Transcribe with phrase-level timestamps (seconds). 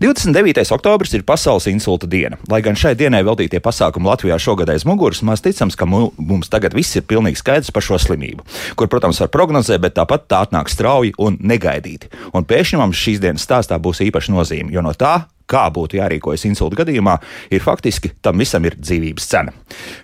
[0.00, 0.72] 29.
[0.74, 2.38] oktobris ir Pasaules insulta diena.
[2.50, 6.50] Lai gan šai dienai veltītie pasākumi Latvijā šogad aiz muguras, maz ticams, ka mu, mums
[6.52, 8.46] tagad viss ir pilnīgi skaidrs par šo slimību,
[8.78, 12.10] kur, protams, var prognozēt, bet tāpat tā atnāk strauji un negaidīti.
[12.34, 16.46] Un pēkšņi mums šīs dienas stāstā būs īpaša nozīme, jo no tā kā būtu jārīkojas
[16.48, 17.16] insulta gadījumā,
[17.52, 19.54] ir faktiski tam visam ir dzīvības cena.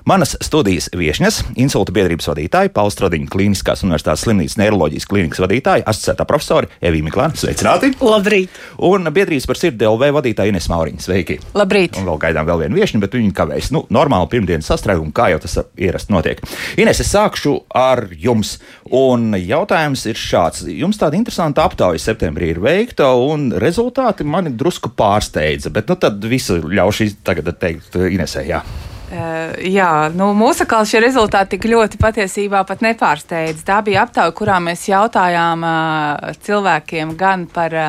[0.09, 6.27] Manas studijas viesņas, insulta biedrības vadītāja, Pauls Stradiņa Kliniskās Universitātes slimnīcas neiroloģijas klīnikas vadītāja, asociētā
[6.29, 7.37] profesora Evija Miklāna.
[7.41, 7.93] Sveicināti!
[8.05, 8.61] Labrīt!
[8.87, 11.05] Un biedrības par sirdi LV vadītāja Ines Mauriņa.
[11.07, 11.39] Sveiki!
[11.57, 11.99] Labrīt!
[12.01, 13.71] Un vēl gaidām vēl vienu viesņu, bet viņi kavēs.
[13.75, 16.43] Nu, normāli pirmdienas sastrēgumu, kā jau tas ierasti notiek.
[16.81, 18.57] Ines, es sākšu ar jums.
[18.91, 20.65] Un jautājums ir šāds.
[20.69, 24.93] Jums tāda interesanta aptauja septembrī ir veikta, un rezultāti mani drusku
[25.31, 25.71] pārsteidza.
[25.71, 28.47] Bet nu, tad visu ļaušu tagad teikt Inesē.
[28.49, 28.63] Jā.
[29.11, 33.65] Uh, jā, nu, mūsu kā šie rezultāti tik ļoti patiesībā pat nepārsteidz.
[33.67, 37.89] Tā bija aptauja, kurā mēs jautājām uh, cilvēkiem gan par uh,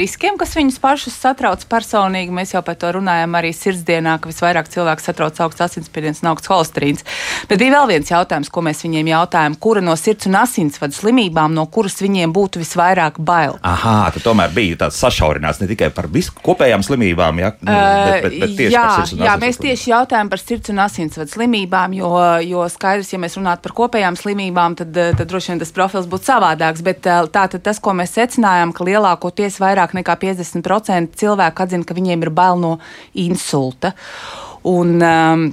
[0.00, 2.32] riskiem, kas viņus pašus satrauc personīgi.
[2.32, 6.48] Mēs jau par to runājam arī sirdsdienā, ka visvairāk cilvēku satrauc augsts asinsspiediens un augsts
[6.48, 7.04] holesterīns.
[7.50, 11.52] Bet bija vēl viens jautājums, ko mēs viņiem jautājām, kura no sirds un asinsvadu slimībām,
[11.52, 13.58] no kuras viņiem būtu visvairāk bail.
[13.60, 18.40] Aha, tad tomēr bija tāds sašaurināts ne tikai par visu kopējām slimībām, ja, bet, bet,
[18.40, 20.78] bet tieši jā, par sirds un jā, asinsvadu mēs tieši jautājām par sirds sirds un
[20.82, 22.10] asinsvadu slimībām, jo,
[22.46, 26.30] jo skaidrs, ja mēs runātu par kopējām slimībām, tad, tad droši vien tas profils būtu
[26.30, 26.82] savādāks.
[26.82, 32.22] Bet tātad tas, ko mēs secinājām, ka lielākoties vairāk nekā 50% cilvēku atzina, ka viņiem
[32.22, 32.78] ir bail no
[33.14, 33.92] insulta.
[34.62, 35.48] Un, um,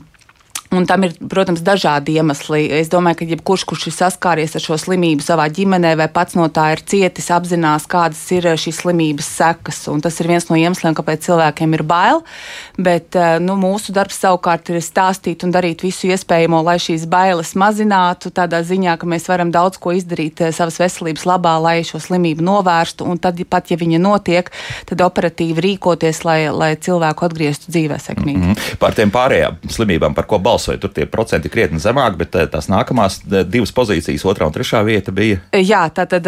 [0.69, 2.67] Un tam ir, protams, dažādi iemesli.
[2.77, 6.45] Es domāju, ka jebkurš, kurš ir saskāries ar šo slimību savā ģimenē vai pats no
[6.53, 9.79] tā ir cietis, apzinās, kādas ir šīs slimības sekas.
[9.89, 12.21] Un tas ir viens no iemesliem, kāpēc cilvēkiem ir bail.
[12.77, 17.55] Bet eh, nu, mūsu darbs savukārt ir stāstīt un darīt visu iespējamo, lai šīs bailes
[17.57, 21.97] mazinātu, tādā ziņā, ka mēs varam daudz ko izdarīt eh, savas veselības labā, lai šo
[21.97, 23.09] slimību novērstu.
[23.09, 24.53] Un tad, pat ja viņa notiek,
[24.85, 28.37] tad operatīvi rīkoties, lai, lai cilvēku atgrieztu dzīvē sekmīgi.
[28.37, 28.79] Mm -hmm.
[28.85, 30.79] Par tiem pārējām slimībām, par ko balsot balsoja.
[30.79, 34.83] Tur tie procenti krietni zemāki, bet eh, tās nākamās eh, divas pozīcijas, otrā un trešā
[34.85, 35.39] vieta bija.
[35.55, 36.27] Jā, tā tad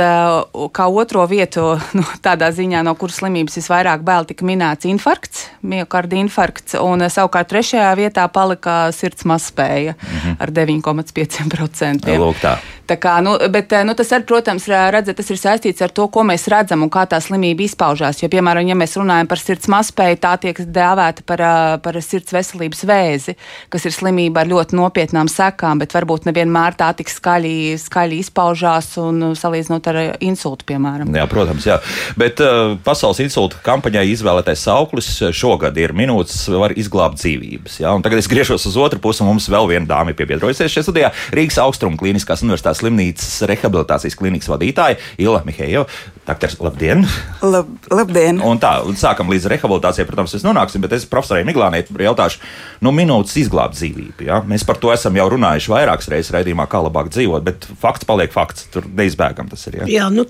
[0.71, 6.19] kā otro vietu, nu, tādā ziņā, no kuras slimības visvairāk bail, tika minēts infarkts, miocarda
[6.21, 10.35] infarkts, un savukārt trešajā vietā palika sirds mazspēja mm -hmm.
[10.39, 12.17] ar 9,5%.
[12.21, 12.57] Lūk, tā.
[12.91, 16.25] Tā kā, nu, bet, nu, tas, ar, protams, redzat, tas ir saistīts ar to, ko
[16.27, 18.19] mēs redzam un kā tā slimība izpaužās.
[18.19, 21.43] Jo, piemēram, ja mēs runājam par sirds mazspēju, tā tiek dēvēta par,
[21.79, 23.37] par sirds veselības vēzi,
[23.71, 28.19] kas ir slimība slimība ar ļoti nopietnām sekām, bet varbūt nevienmēr tā tik skaļi, skaļi
[28.21, 31.09] izpaužās un uh, salīdzinot ar uh, insultu, piemēram.
[31.15, 31.79] Jā, protams, jā.
[32.17, 37.79] Bet uh, pasaules insulta kampaņai izvēlētais sauklis šogad ir minūtes var izglābt dzīvības.
[37.81, 37.95] Jā?
[37.95, 40.87] Un tagad es griežos uz otru pusi, un mums vēl viena dāma ir piebiedrojusies šajā
[40.87, 45.87] studijā- Rīgas Austrum Kliniskās Universitātes slimnīcas rehabilitācijas klīnikas vadītāja Ila Mihejeva.
[46.31, 47.01] Doktors, labdien!
[47.43, 48.37] Lab, labdien!
[48.47, 52.39] Un tā, sākam līdz rehabilitācijai, protams, mēs nonāksim, bet es profesorai Miglānai jautāšu,
[52.85, 54.29] nu, minūtes izglābt dzīvību.
[54.29, 54.39] Ja?
[54.47, 58.31] Mēs par to esam jau runājuši vairākas reizes raidījumā, kā labāk dzīvot, bet fakts paliek
[58.31, 58.69] fakts.
[58.71, 59.81] Tur neizbēgam tas ir.
[59.81, 59.89] Ja?
[59.91, 60.23] Jā, nu,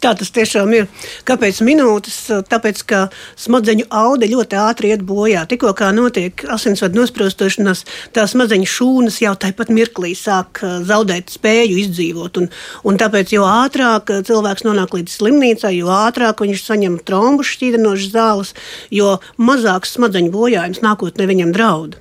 [0.00, 0.88] Tā tas tiešām ir.
[1.28, 2.16] Kāpēc minūtes?
[2.48, 3.00] Tāpēc, ka
[3.40, 5.46] smadzeņu aude ļoti ātri iet bojā.
[5.48, 7.84] Tikko kā notiek asinsvadu nosprostošanās,
[8.16, 12.42] tā smadzeņu šūnas jau tāpat mirklī sāk zaudēt spēju izdzīvot.
[12.42, 12.50] Un,
[12.88, 18.54] un tāpēc, jo ātrāk cilvēks nonāk līdz slimnīcai, jo ātrāk viņš saņem trombu šķīdinošas zāles,
[18.92, 22.00] jo mazāks smadzeņu bojājums nākotnē viņam draud.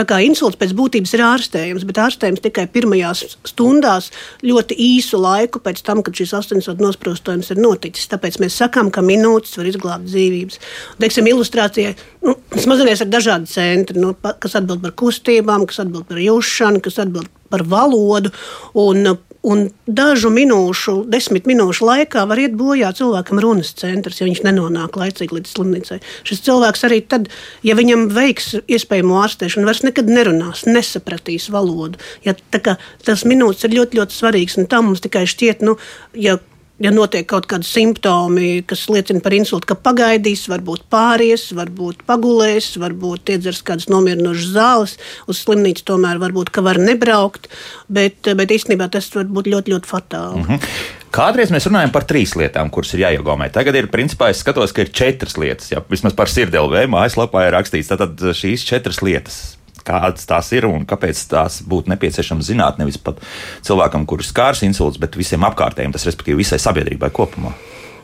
[0.00, 4.06] Tā kā insults pēc būtības ir ārstējams, bet ārstējams tikai pirmajās stundās,
[4.40, 8.08] ļoti īsu laiku pēc tam, kad šis asinsvadu nosprostojums ir noticis.
[8.08, 10.56] Tāpēc mēs sakām, ka minūtes var izglābt dzīvības.
[11.04, 11.92] Teiksim, ilustrācijai
[12.24, 16.96] nu, smadzenēs ir dažādi centri, nu, kas atbild par kustībām, kas atbild par jūšanu, kas
[17.04, 18.32] atbild par valodu.
[18.80, 19.04] Un,
[19.40, 24.98] Un dažu minūšu, desmit minūšu laikā var iet bojā cilvēkam runas centrs, ja viņš nenonāk
[25.00, 25.96] laicīgi līdz slimnīcai.
[26.28, 27.30] Šis cilvēks arī tad,
[27.64, 31.96] ja viņam veiks iespējamo ārstēšanu, vairs nekad nerunās, nesapratīs valodu.
[32.26, 34.60] Ja, tas minūtes ir ļoti, ļoti svarīgs.
[34.68, 35.78] Tā mums tikai šķiet, nu,
[36.12, 36.36] ja
[36.80, 42.72] ja notiek kaut kādi simptomi, kas liecina par insultu, ka pagaidīs, varbūt pāries, varbūt pagulēs,
[42.80, 44.96] varbūt iedzers kādas nomierinošas zāles,
[45.30, 47.50] uz slimnīcu tomēr varbūt var nebraukt,
[47.88, 50.40] bet, bet īstenībā tas var būt ļoti, ļoti fatāli.
[50.40, 50.72] Mm -hmm.
[51.10, 53.50] Kādreiz mēs runājam par trīs lietām, kuras ir jāiegūmē.
[53.50, 55.72] Tagad ir principā, es skatos, ka ir četras lietas.
[55.72, 60.86] Jā, vismaz par sirdelvēju mājaslapā ir rakstīts, tātad šīs četras lietas kādas tās ir un
[60.88, 63.20] kāpēc tās būtu nepieciešams zināt nevis pat
[63.66, 67.54] cilvēkam, kurš skārs insults, bet visiem apkārtējiem, tas respektīvi visai sabiedrībai kopumā.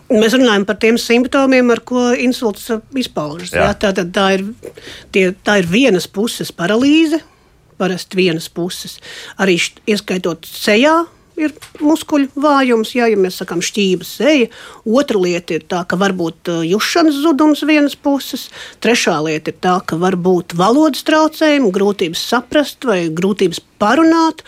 [0.06, 3.50] Mēs runājam par tiem simptomiem, ar ko insults izpaužas.
[3.50, 3.72] Jā.
[3.72, 4.44] Jā, tā, tā, ir,
[5.14, 7.18] tie, tā ir vienas puses paralīze,
[7.80, 9.00] parasti vienas puses.
[9.42, 9.58] Arī
[9.90, 11.00] ieskaitot sejā
[11.40, 11.54] ir
[11.84, 14.50] muskuļu vājums, jā, ja mēs sakām šķības seja.
[14.86, 18.48] Otra lieta ir tā, ka var būt uh, jušanas zudums vienas puses.
[18.84, 24.44] Trešā lieta ir tā, ka var būt valodas traucējumi, grūtības saprast vai grūtības parunāt.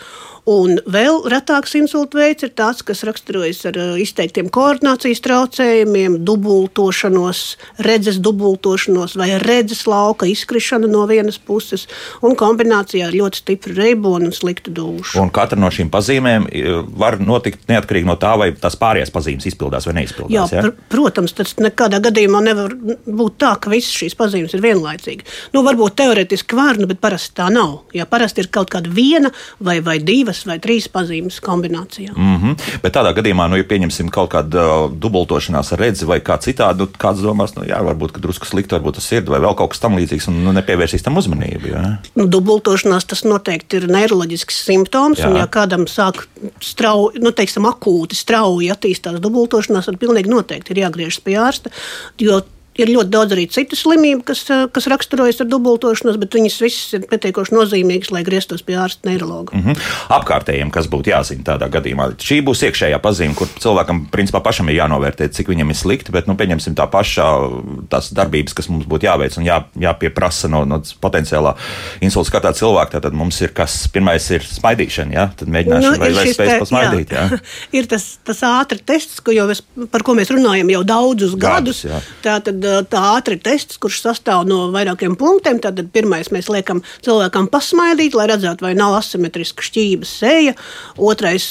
[0.49, 7.43] Un vēl retāks insulta veids ir tāds, kas raksturojas ar izteiktiem koordinācijas traucējumiem, dubultošanos,
[7.85, 11.85] redzes dubultošanos vai redzes lauka izkrišanu no vienas puses,
[12.25, 15.19] un kombinācijā ar ļoti stipru reibonu un sliktu dušu.
[15.21, 16.49] Un katra no šīm pazīmēm
[16.97, 20.33] var notikt neatkarīgi no tā, vai tās pārējās pazīmes izpildās vai neizpildās.
[20.33, 20.65] Jā, ja?
[20.65, 22.73] pr protams, tas nekādā gadījumā nevar
[23.05, 25.27] būt tā, ka visas šīs pazīmes ir vienlaicīgi.
[25.53, 27.85] Nu, varbūt teorētiski var, nu, bet parasti tā nav.
[27.95, 29.31] Jā, parasti ir kaut kāda viena
[29.63, 32.13] vai, vai divas divas vai trīs pazīmes kombinācijā.
[32.15, 32.81] Mm -hmm.
[32.81, 36.87] Bet tādā gadījumā, nu, ja pieņemsim kaut kādu uh, dubultošanās redzi vai kā citādi, nu,
[36.87, 39.97] kāds domās, nu, jā, varbūt drusku slikti, varbūt tas ir, vai vēl kaut kas tam
[39.97, 41.67] līdzīgs, un nu, nepievērsīs tam uzmanību.
[41.67, 41.97] Jā.
[42.15, 45.29] Nu, dubultošanās tas noteikti ir neiroloģisks simptoms, jā.
[45.29, 46.27] un ja kādam sāk
[46.61, 51.69] strauji, nu, teiksim, akūti strauji attīstās dubultošanās, tad pilnīgi noteikti ir jāgriežas pie ārsta,
[52.19, 52.41] jo
[52.79, 56.93] Ir ļoti daudz arī citu slimību, kas, eh, kas raksturojas ar dubultošanos, bet viņas visas
[56.95, 59.51] ir pietiekoši nozīmīgas, lai grieztos pie ārsta neiroloģa.
[59.53, 59.75] Mm -hmm.
[60.15, 64.79] Apkārtējiem, kas būtu jāzina tādā gadījumā, šī būs iekšējā pazīme, kur cilvēkam principā pašam ir
[64.79, 67.27] jānovērtē, cik viņam ir slikti, bet nu, pieņemsim tā pašā
[67.89, 71.55] tās darbības, kas mums būtu jāveic un jā, jāpieprasa no, no potenciālā
[72.01, 73.01] insulta skatā cilvēka.
[73.01, 75.29] Tad mums ir kas, pirmais ir smaidīšana, ja?
[75.35, 77.11] tad mēģināšana nu, vai, vai spējas pasmaidīt.
[77.11, 77.27] Jā.
[77.27, 77.39] Jā.
[77.79, 81.83] ir tas, tas ātri tests, ko mēs, par ko mēs runājam jau daudzus gadus.
[81.85, 82.68] gadus Tātad tā
[82.99, 85.61] ātri tests, kurš sastāv no vairākiem punktiem.
[85.63, 90.57] Tad pirmais mēs liekam cilvēkam pasmaidīt, lai redzētu, vai nav asimetriska šķības seja.
[90.97, 91.47] Otrais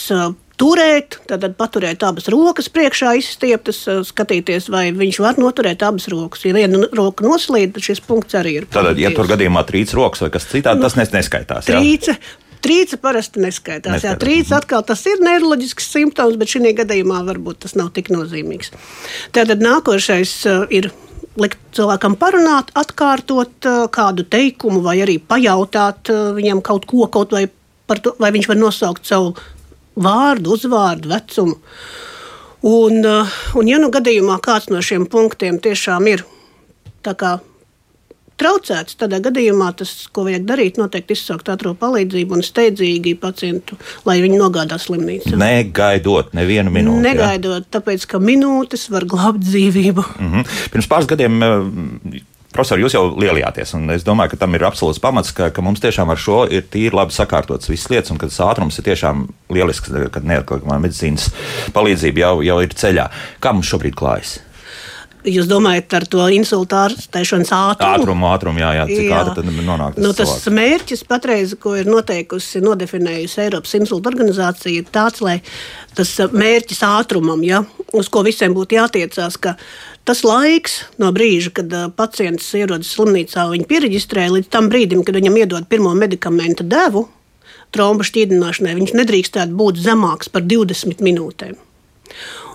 [0.58, 6.42] turēt, tad paturēt abas rokas priekšā, izstieptas, skatīties, vai viņš var noturēt abas rokas.
[6.48, 8.68] Ja viena roka noslīd, tad šis punkts arī ir.
[8.72, 11.70] Tad, ja tur gadījumā trīc rokas vai kas citādi, tas neskaitās.
[11.70, 12.18] Trīce,
[12.58, 13.92] Trīce parasti neskaitās.
[13.92, 14.04] neskaitās.
[14.04, 18.72] Jā, trīce atkal tas ir neiroloģisks simptoms, bet šī gadījumā varbūt tas nav tik nozīmīgs.
[19.36, 20.32] Tātad nākošais
[20.74, 20.90] ir
[21.38, 27.35] likt cilvēkam parunāt, atkārtot uh, kādu teikumu, vai arī pajautāt uh, viņam kaut ko, kaut
[27.37, 27.46] vai
[27.88, 29.35] par to, vai viņš var nosaukt savu
[29.99, 31.58] vārdu, uzvārdu, vecumu.
[32.69, 33.05] Un,
[33.55, 36.25] un ja nu gadījumā kāds no šiem punktiem tiešām ir
[38.38, 44.19] traucēts, tādā gadījumā tas, ko vajag darīt, noteikti izsaukt ātrā palīdzību un steidzīgi pacientu, lai
[44.25, 45.37] viņi nogādā slimnīcā.
[45.38, 47.05] Negaidot nevienu minūti.
[47.08, 47.73] Negaidot, ja?
[47.79, 50.08] tāpēc ka minūtes var glābt dzīvību.
[50.19, 50.58] Mm -hmm.
[50.73, 51.43] Pirms pāris gadiem.
[51.43, 52.20] Eh,
[52.52, 55.81] profesor, jūs jau lielījāties, un es domāju, ka tam ir absolūts pamats, ka, ka mums
[55.81, 59.29] tiešām ar šo ir tīri labi sakārtotas visas lietas, un ka tas ātrums ir tiešām
[59.50, 61.31] lielisks, kad neatkarīgā medicīnas
[61.73, 63.08] palīdzība jau, jau ir ceļā.
[63.40, 64.38] Kā mums šobrīd klājas?
[65.26, 67.94] Jūs domājat ar to insultu ārstēšanas ātrumu?
[67.96, 68.84] Ātrumu, ātrumu, jā, jā.
[68.86, 69.18] cik jā.
[69.18, 70.54] ātri tad nonāk tas nu, tas cilvēks?
[70.58, 75.40] mērķis patreiz, ko ir noteikusi, nodefinējusi Eiropas insulta organizācija, ir tāds, lai
[75.98, 77.64] tas mērķis ātrumam, ja,
[77.98, 79.56] uz ko visiem būtu jātiecās, ka
[80.06, 85.18] tas laiks no brīža, kad uh, pacients ierodas slimnīcā, viņa pieregistrē līdz tam brīdim, kad
[85.18, 87.08] viņam iedod pirmo medikamentu devu,
[87.74, 91.58] trombu šķīdināšanai, viņš nedrīkstētu būt zemāks par 20 minūtēm.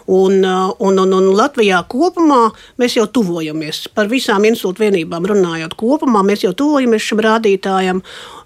[0.06, 2.50] Un, uh, un, un, un Latvijā kopumā
[2.82, 3.86] mēs jau tuvojamies.
[3.96, 8.02] Par visām insultu vienībām runājot, kopumā mēs jau tuvojamies šim rādītājam.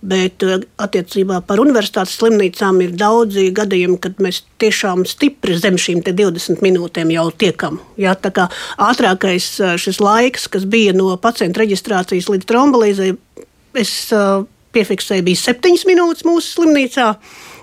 [0.07, 6.03] Bet uh, attiecībā par universitātes slimnīcām ir daudzi gadījumi, kad mēs tiešām stipri zem šīm
[6.05, 7.81] 20 minūtēm jau tiekam.
[7.97, 13.15] Jā, tā kā ātrākais uh, šis laiks, kas bija no pacienta reģistrācijas līdz trombolīzei,
[13.77, 13.93] es
[14.77, 17.11] piefiksēju, bija 7 minūtes mūsu slimnīcā.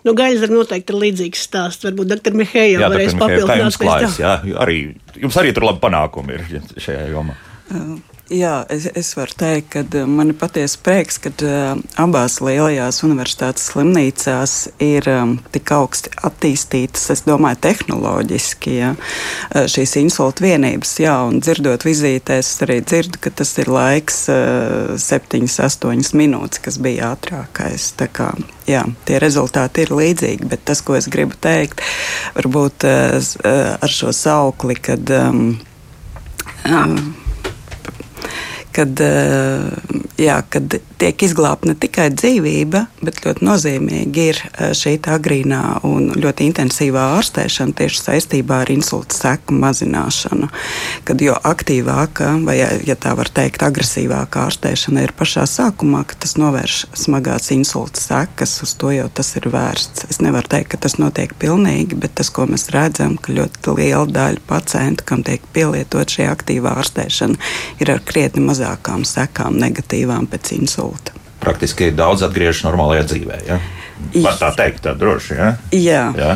[0.05, 1.87] Nu, Gaļas ir noteikti līdzīgs stāsts.
[1.89, 2.35] Varbūt dr.
[2.37, 3.79] Mihaila varēs papildināt.
[3.81, 4.81] Klājas, jā, arī,
[5.21, 7.39] jums arī tur labi panākumi ir šajā jomā.
[7.73, 8.14] Uh.
[8.33, 13.03] Jā, es, es varu teikt, ka uh, man ir patiesa prieks, ka uh, abās lielajās
[13.05, 18.95] universitātes slimnīcās ir um, tik augsti attīstītas, es domāju, tehnoloģiski ja,
[19.69, 20.95] šīs insulta vienības.
[21.03, 27.11] Jā, un dzirdot vizītēs, arī dzirdu, ka tas ir laiks uh, 7-8 minūtes, kas bija
[27.13, 27.91] ātrākais.
[28.01, 28.31] Tā kā,
[28.65, 31.85] jā, tie rezultāti ir līdzīgi, bet tas, ko es gribu teikt,
[32.39, 33.21] varbūt uh
[33.85, 35.13] ar šo saukli, kad.
[35.13, 35.59] Um,
[36.65, 36.97] um,
[38.75, 39.71] kad, eh,
[40.19, 46.13] jā, kad tiek izglābta ne tikai dzīvība, bet ļoti nozīmīgi ir eh, šī agrīnā un
[46.21, 50.49] ļoti intensīvā ārstēšana tieši saistībā ar insulta seku mazināšanu.
[51.09, 56.79] Kad jo aktīvāka, vai ja tā var teikt, agresīvāka ārstēšana ir pašā sākumā, tas novērš
[57.05, 60.07] smagās insulta sekas, uz to jau tas ir vērsts.
[60.11, 64.07] Es nevaru teikt, ka tas notiek pilnīgi, bet tas, ko mēs redzam, ka ļoti liela
[64.11, 67.41] daļa pacientu, kam tiek pielietot šī aktīvā ārstēšana,
[67.83, 70.84] ir ar krietni mazākām sekām, negatīvām pēc insulta
[71.45, 73.39] praktiski daudz atgriežas normālajā dzīvē.
[73.49, 73.61] Ja?
[74.15, 75.39] Var tā teikt, tā droši.
[75.39, 75.55] Ja?
[75.75, 76.03] Jā.
[76.19, 76.35] Jā.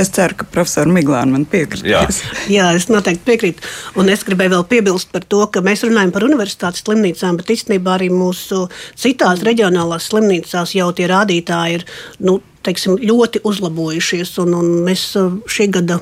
[0.00, 1.84] Es ceru, ka profesora Miglāna man piekritīs.
[1.92, 2.00] Jā.
[2.56, 3.66] Jā, es noteikti piekrītu.
[4.00, 7.98] Un es gribēju vēl piebilst par to, ka mēs runājam par universitātes slimnīcām, bet īstenībā
[7.98, 8.64] arī mūsu
[8.98, 11.86] citās reģionālās slimnīcās jau tie rādītāji ir
[12.24, 14.32] nu, teiksim, ļoti uzlabojušies.
[14.46, 16.00] Un, un mēs uh, šī gada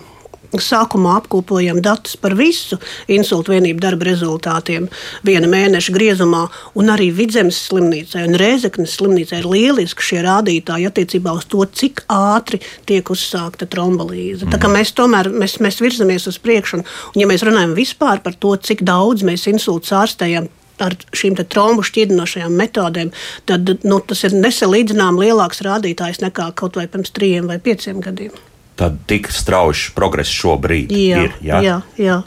[0.51, 2.79] Sākumā apkopojam datus par visu
[3.11, 4.89] insultu vienību darba rezultātiem
[5.27, 6.43] viena mēneša griezumā,
[6.75, 12.05] un arī Vidzemes slimnīcai un Rēzeknes slimnīcai ir lieliski šie rādītāji attiecībā uz to, cik
[12.11, 14.47] ātri tiek uzsākta trombolīze.
[14.47, 14.55] Mm.
[14.55, 14.81] Tā kā mhm.
[14.81, 18.57] mēs tomēr mēs, mēs virzamies uz priekšu, un, un ja mēs runājam vispār par to,
[18.59, 23.11] cik daudz mēs insultus ārstējam ar šīm trombu šķidrinošajām metodēm,
[23.49, 28.33] tad nu, tas ir nesalīdzināmāk lielāks rādītājs nekā kaut vai pirms trim vai pieciem gadiem
[28.81, 31.39] tad tik strauji progress šobrīd jā, ir.
[31.45, 31.79] Jā, jā.
[32.01, 32.19] jā.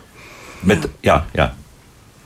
[0.64, 1.52] Bet, jā, jā.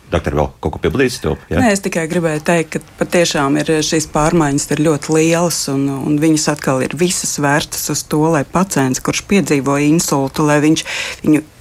[0.07, 1.17] Doktor, vēl kaut ko piebildīs?
[1.51, 6.15] Nē, es tikai gribēju teikt, ka patiešām ir šīs pārmaiņas ir ļoti lielas, un, un
[6.21, 10.85] viņas atkal ir visas vērstas uz to, lai pacients, kurš piedzīvo insultu, lai viņš
[11.25, 11.56] viņu Eh,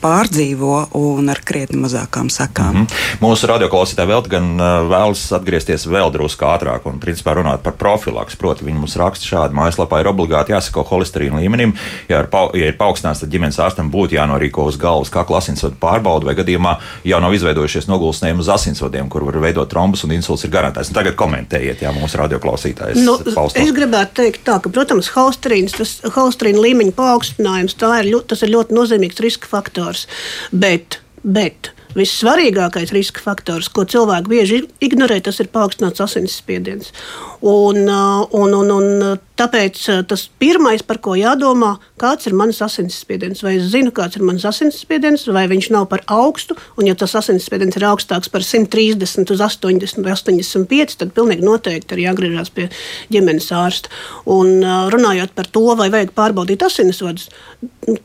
[0.00, 2.74] pārdzīvo un ar krietni mazākām sakām.
[2.74, 3.20] Mm -hmm.
[3.20, 8.36] Mūsu radioklausītāji vēl gan eh, vēlas atgriezties vēl drusku ātrāk un principā runāt par profilaks.
[8.36, 11.74] Proti, viņi mums raksta šādi: mājaslapā ir obligāti jāsako holesterīna līmenim.
[12.08, 15.76] Ja ir, pa, ja ir paaugstināts, tad ģimenes ārstam būtu jānorīko uz galvas kakla asinsvadu
[15.80, 20.44] pārbaudu vai gadījumā jau nav izveidojušies nogulsnējumi uz asinsvadiem, kur var veidot trombus un insults
[20.44, 20.90] ir garantēts.
[20.90, 23.04] Un tagad komentējiet, ja mūsu radioklausītājs.
[23.04, 23.62] Nu, paustos.
[23.62, 29.56] es gribētu teikt tā, ka, protams, holesterīna līmeņa paaugstinājums, ir, tas ir ļoti nozīmīgs riska
[29.56, 30.06] faktors.
[30.52, 36.92] Bet, bet vissvarīgākais riska faktors, ko cilvēki bieži ignorē, tas ir paaugstināts asinsspiediens.
[37.40, 42.60] Un, uh, un, un, un tāpēc uh, tas pirmais, par ko jādomā, kāds ir mans
[42.62, 43.42] asinsspiediens.
[43.42, 47.16] Vai es zinu, kāds ir mans asinsspiediens, vai viņš nav par augstu, un ja tas
[47.18, 52.68] asinsspiediens ir augstāks par 130 uz 80 vai 85, tad pilnīgi noteikti ir jāgriežas pie
[53.10, 53.90] ģimenes ārsta.
[54.30, 57.32] Un uh, runājot par to, vai vajag pārbaudīt asinsvadus,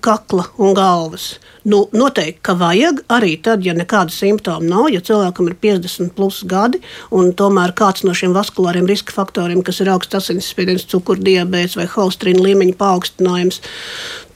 [0.05, 1.35] kakla un galvas.
[1.65, 6.43] Nu, noteikti, ka vajag arī tad, ja nekāda simptoma nav, ja cilvēkam ir 50 plus
[6.45, 11.89] gadi, un tomēr kāds no šiem vaskulāriem riska faktoriem kas ir augsts asinsspiediens, cukurdiabēts vai
[11.89, 13.61] holstrīna līmeņa paaugstinājums.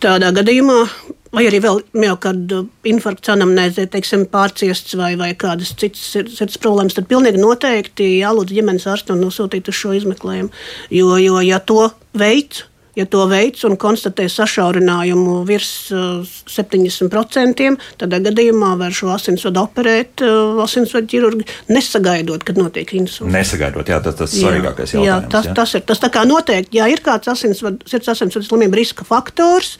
[0.01, 0.81] Tādā gadījumā
[1.29, 7.05] Vai arī vēl miocarda infarkts, anamnēzē, teiksim, pārciests vai, vai kādas citas sirds problēmas, tad
[7.11, 10.49] pilnīgi noteikti jālūdz ģimenes ārstam nosūtīt uz šo izmeklējumu.
[10.95, 12.63] Jo, jo ja to veids,
[12.97, 17.67] Ja to veids un konstatē sašaurinājumu virs uh, 70%,
[18.01, 23.31] tad gadījumā var šo asinsvadu operēt uh, asinsvadu ķirurgi, nesagaidot, kad notiek insults.
[23.33, 25.07] Nesagaidot, jā, tas tas svarīgākais jautājums.
[25.07, 25.55] Jā, tas, jā.
[25.61, 29.75] tas ir tas tā kā noteikti, ja ir kāds asinsvadu, sirds asinsvadu slimību riska faktors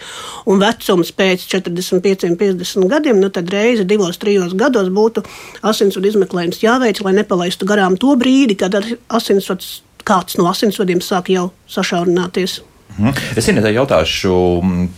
[0.50, 5.26] un vecums pēc 45, 50 gadiem, nu tad reizi divos, trijos gados būtu
[5.66, 8.78] asinsvadu izmeklējums jāveic, lai nepalaistu garām to brīdi, kad
[9.10, 12.60] asinsvads kāds no asinsvadiem sāk jau sašaurināties.
[12.98, 13.14] Mhm.
[13.38, 14.34] Es Inetē jautāšu,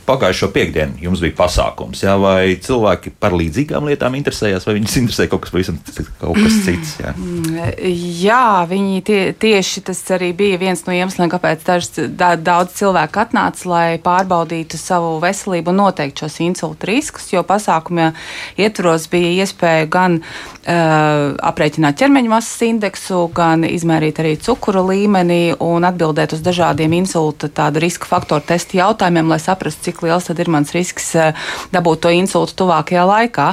[0.07, 5.27] pagājušo piekdienu jums bija pasākums, jā, vai cilvēki par līdzīgām lietām interesējās, vai viņus interesē
[5.29, 5.77] kaut kas pavisam
[6.21, 6.95] kaut kas cits?
[7.01, 7.13] Jā,
[8.23, 13.21] jā viņi tie, tieši tas arī bija viens no iemesliem, kāpēc dažs, da, daudz cilvēku
[13.21, 18.11] atnāca, lai pārbaudītu savu veselību un noteikti šos insultu riskus, jo pasākumā
[18.61, 25.85] ietvaros bija iespēja gan uh, aprēķināt ķermeņa masas indeksu, gan izmērīt arī cukuru līmeni un
[25.85, 30.71] atbildēt uz dažādiem insulta tādu riska faktoru testu jautājumiem, lai saprastu, cik liels ir mans
[30.75, 31.37] risks eh,
[31.73, 33.47] dabūt to insultu tuvākajā laikā.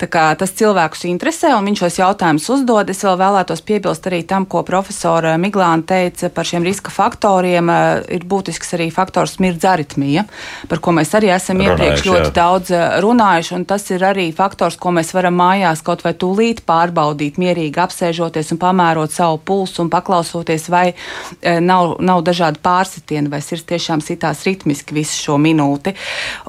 [0.00, 4.22] Tā kā tas cilvēkus interesē un viņš šos jautājumus uzdod, es vēl vēlētos piebilst arī
[4.28, 7.70] tam, ko profesora Miglāna teica par šiem riska faktoriem.
[7.70, 10.26] Eh, ir būtisks arī faktors smirdz aritmija,
[10.68, 12.34] par ko mēs arī esam runājuši, iepriekš ļoti jā.
[12.40, 16.64] daudz eh, runājuši, un tas ir arī faktors, ko mēs varam mājās kaut vai tūlīt
[16.68, 20.92] pārbaudīt, mierīgi apsēžoties un pamērot savu pulsu un paklausoties, vai
[21.62, 25.94] nav, nav dažādi pārsitieni vai sirds tiešām sitās ritmiski visu šo minūti.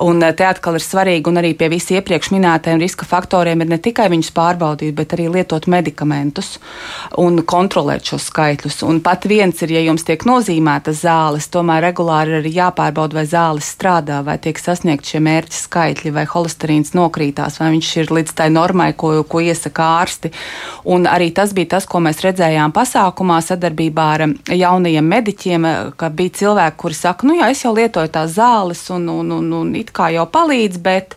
[0.04, 3.78] Un te atkal ir svarīgi, un arī pie visiem iepriekš minētajiem riska faktoriem ir ne
[3.82, 6.58] tikai viņus pārbaudīt, bet arī lietot medikamentus
[7.22, 8.82] un kontrolēt šos skaitļus.
[8.88, 13.70] Un pat viens ir, ja jums tiek nozīmētas zāles, tomēr regulāri ir jāpārbauda, vai zāles
[13.76, 18.50] strādā, vai tiek sasniegt šie mērķi skaitļi, vai holesterīns nokrītās, vai viņš ir līdz tai
[18.54, 20.32] normai, ko, ko iesaka ārsti.
[20.92, 26.38] Un arī tas bija tas, ko mēs redzējām pasākumā sadarbībā ar jaunajiem mediķiem, ka bija
[26.42, 29.92] cilvēki, kuri saka, nu jā, es jau lietoju tās zāles un, un, un, un it
[29.96, 31.16] kā jau palīdz, bet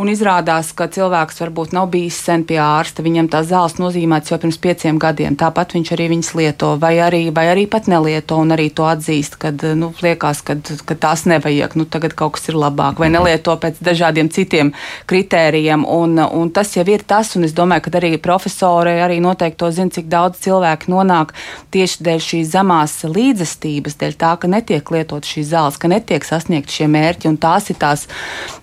[0.00, 4.38] un izrādās, ka cilvēks varbūt nav bijis sen pie ārsta, viņam tās zāles nozīmētas jau
[4.40, 8.54] pirms pieciem gadiem, tāpat viņš arī viņas lieto, vai arī, vai arī pat nelieto, un
[8.56, 13.00] arī to atzīst, kad nu, liekas, ka tās nevajag, nu tagad kaut kas ir labāk,
[13.02, 14.72] vai nelieto pēc dažādiem citiem
[15.10, 19.60] kritērijiem, un, un tas jau ir tas, un es domāju, ka arī profesori arī noteikti
[19.60, 21.34] to zina, cik daudz cilvēku nonāk
[21.74, 26.72] tieši dēļ šīs zemās līdzestības, dēļ tā, ka netiek lietot šīs zāles, ka netiek sasniegt
[26.72, 28.06] šie mērķi, un tās ir tās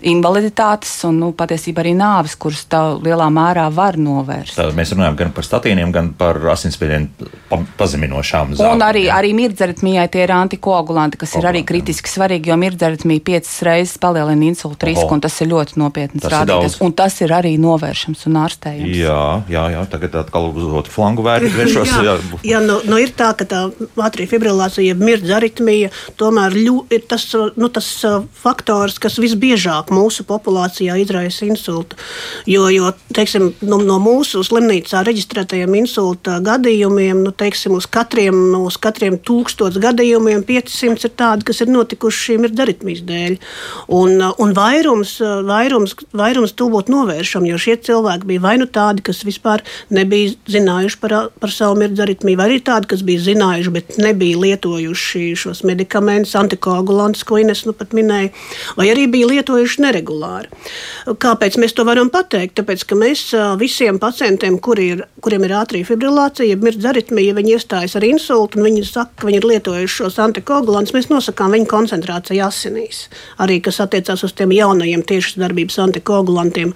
[0.02, 4.58] invaliditātes un nu, patiesībā arī nāves, kuras tā lielā mērā var novērst.
[4.58, 8.78] Tā, mēs runājam gan par statīniem, gan par asinsspiedienu pa, pazeminošām zālēm.
[8.78, 13.24] Un arī, arī mirdzaritmijai tie ir antikoagulanti, kas Kogulanti, ir arī kritiski svarīgi, jo mirdzaritmija
[13.28, 16.80] piecas reizes palielina insultu risku, un tas ir ļoti nopietns rādītājs.
[16.86, 18.96] Un tas ir arī novēršams un ārstējams.
[18.98, 21.94] Jā, jā, jā tagad atkal uz otru flangu vēršos.
[22.08, 22.18] jā,
[22.48, 23.64] jā nu, nu ir tā, ka tā
[24.08, 27.28] atrija fibrilācija, jeb mirdzaritmija, tomēr ļu, ir tas,
[27.60, 31.96] nu, tas uh, faktors, kas visbiežāk mūsu populācijā izraisa izraisa insultu.
[32.46, 38.78] Jo, jo teiksim, no, no mūsu slimnīcā reģistrētajiem insulta gadījumiem, nu, teiksim, uz katriem, uz
[38.82, 43.38] katriem tūkstotis gadījumiem 500 ir tādi, kas ir notikuši šīm daritmijas dēļ.
[43.98, 49.04] Un, un vairums, vairums, vairums to būtu novēršami, jo šie cilvēki bija vai nu tādi,
[49.06, 53.98] kas vispār nebija zinājuši par, par savu mirdzaritmiju, vai arī tādi, kas bija zinājuši, bet
[54.02, 58.34] nebija lietojuši šos medikamentus, antikoagulantus, ko Ines nu pat minēja,
[58.78, 60.50] vai arī bija lietojuši neregulāri.
[61.08, 62.58] Kāpēc mēs to varam pateikt?
[62.60, 63.22] Tāpēc, ka mēs
[63.62, 68.68] visiem pacientiem, kuri ir, kuriem ir ātrija fibrilācija, mirdz aritmija, viņi iestājas ar insultu un
[68.68, 73.06] viņi saka, ka viņi ir lietojuši šos antikoagulantus, mēs nosakām viņu koncentrāciju asinīs.
[73.44, 76.74] Arī kas attiecās uz tiem jaunajiem tiešas darbības antikoagulantiem.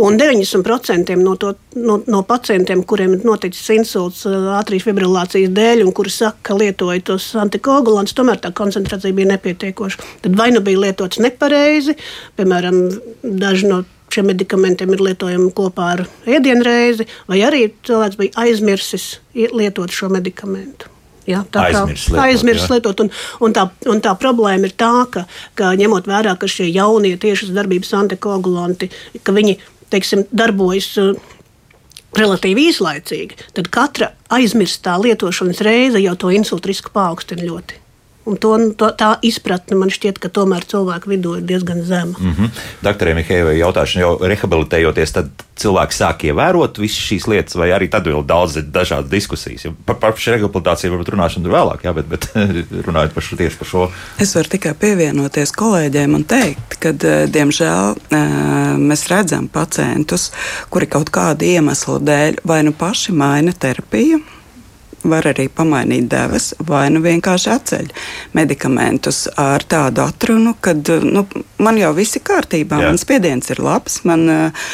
[0.00, 5.92] Un 90% no, to, no, no pacientiem, kuriem ir noticis insults ātrijas fibrilācijas dēļ un
[5.92, 10.10] kuri saka, ka lietoja tos antikoagulantus, tomēr tā koncentrācija bija nepietiekoša.
[10.24, 11.98] Tad vai nu bija lietots nepareizi,
[12.40, 12.80] piemēram,
[13.44, 13.73] daži no
[14.14, 20.90] šiem medikamentiem ir lietojami kopā ar ēdienreizi, vai arī cilvēks bija aizmirsis lietot šo medikamentu.
[21.28, 22.22] Ja, tā aizmirst lietot.
[22.24, 23.12] Aizmirst lietot un,
[23.46, 25.24] un, tā, un tā problēma ir tā, ka,
[25.56, 28.90] ka ņemot vērā, ka šie jaunie tiešas darbības antikoagulanti,
[29.24, 29.56] ka viņi
[29.94, 31.14] teiksim, darbojas uh,
[32.18, 37.80] relatīvi īslaicīgi, tad katra aizmirstā lietošanas reize jau to insultu risku paaugstina ļoti.
[38.24, 42.16] Un to, to, tā izpratne man šķiet, ka tomēr cilvēku vidū ir diezgan zema.
[42.18, 42.62] Mm -hmm.
[42.84, 45.28] Doktorai Mihēvai jautāšana, jau rehabilitējoties, tad
[45.60, 49.66] cilvēki sāk ievērot visas šīs lietas, vai arī tad vēl daudz dažādas diskusijas.
[49.86, 52.28] Par, par šo rehabilitāciju varbūt runāšanu vēlāk, jā, bet, bet
[52.88, 53.88] runājot par šo tieši par šo.
[54.18, 58.36] Es varu tikai pievienoties kolēģiem un teikt, ka, eh, diemžēl, eh,
[58.78, 60.30] mēs redzam pacientus,
[60.70, 64.22] kuri kaut kādu iemeslu dēļ vai nu paši maina terapiju
[65.04, 67.90] var arī pamainīt devas, vai nu vienkārši atceļ
[68.36, 71.24] medikamentus ar tādu atrunu, ka nu,
[71.62, 72.90] man jau viss ir kārtībā, Jā.
[72.90, 74.64] man spiediens ir labs, man, eh,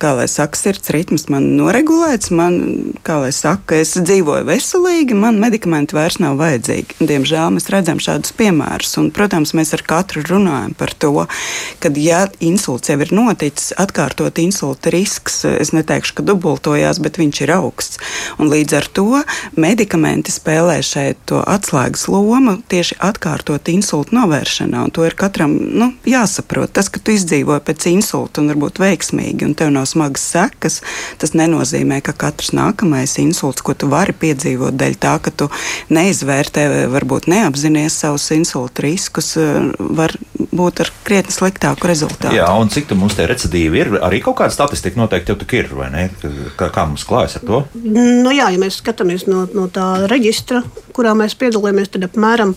[0.00, 2.58] kā lai saka, sirds ritms man noregulēts, man,
[3.06, 7.00] kā lai saka, es dzīvoju veselīgi, man medikamenti vairs nav vajadzīgi.
[7.00, 11.26] Diemžēl mēs redzam šādus piemērus, un, protams, mēs ar katru runājam par to,
[11.80, 17.42] ka, ja insults jau ir noticis, atkārtot insulta risks, es neteikšu, ka dubultojās, bet viņš
[17.46, 18.00] ir augsts.
[18.40, 19.08] Un līdz ar to
[19.60, 24.86] medikamenti spēlē šeit atslēgas lomu tieši atkārtot insultu novēršanā.
[24.96, 26.72] To ir katram nu, jāsaprot.
[26.76, 30.80] Tas, ka tu izdzīvoji pēc insulta un varbūt veiksmīgi, un tev nav smagas sekas,
[31.20, 35.50] tas nenozīmē, ka katrs nākamais insults, ko tu vari piedzīvot dēļ tā, ka tu
[35.92, 39.34] neizvērtē, varbūt neapzinies savus insultu riskus,
[39.78, 40.16] var
[40.50, 42.34] būt ar krietni sliktāku rezultātu.
[42.36, 43.92] Jā, un cik mums te recidīvi ir?
[44.04, 46.06] Arī kaut kāda statistika noteikti jau ir, vai ne?
[46.58, 47.60] Kā, kā mums klājas ar to?
[47.74, 50.62] Nu, jā, ja mēs skatāmies no, no tā reģistra,
[50.96, 52.54] kurā mēs piedalāmies, tad apmēram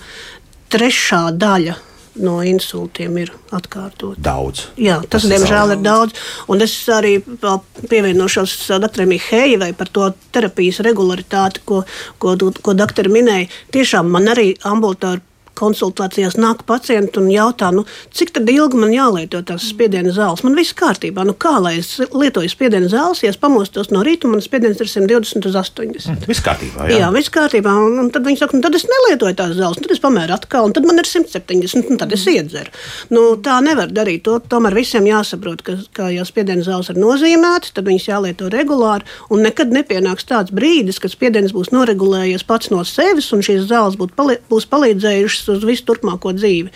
[0.73, 1.75] trešā daļa
[2.21, 4.19] no insultiem ir atkārtot.
[4.21, 4.67] Daudz.
[4.77, 6.17] Jā, tas, tas diemžēl ir daudz.
[6.51, 11.81] Un es arī pievienošos doktoram Mihējai par to terapijas regularitāti, ko,
[12.21, 13.49] ko, ko doktori minēja.
[13.73, 15.25] Tiešām man arī ambulatorija
[15.59, 20.43] konsultācijās nāk pacienti un jautā, nu, cik ilgi man jālieto tās spiediena zāles.
[20.45, 21.25] Man viss kārtībā.
[21.27, 24.89] Nu, kā lai es lietoju spiediena zāles, ja es pamostos no rīta, man spiediens ir
[24.89, 26.09] 120 uz 80.
[26.09, 26.87] Mm, viss kārtībā.
[26.89, 27.73] Jā, jā viss kārtībā.
[27.87, 30.69] Un, un tad viņi saka, nu, tad es nelietoju tās zāles, tad es pamēru atkal,
[30.69, 32.73] un tad man ir 170, un tad es iedzeru.
[33.13, 34.23] Nu, tā nevar darīt.
[34.27, 39.07] To, tomēr visiem jāsaprot, ka, ka ja spiediena zāles ir nozīmētas, tad viņas jālieto regulāri,
[39.33, 43.99] un nekad nepienāks tāds brīdis, kad spiediens būs noregulējies pats no sevis, un šīs zāles
[44.15, 46.71] pali būs palīdzējušas uz visu turpmāko dzīvi.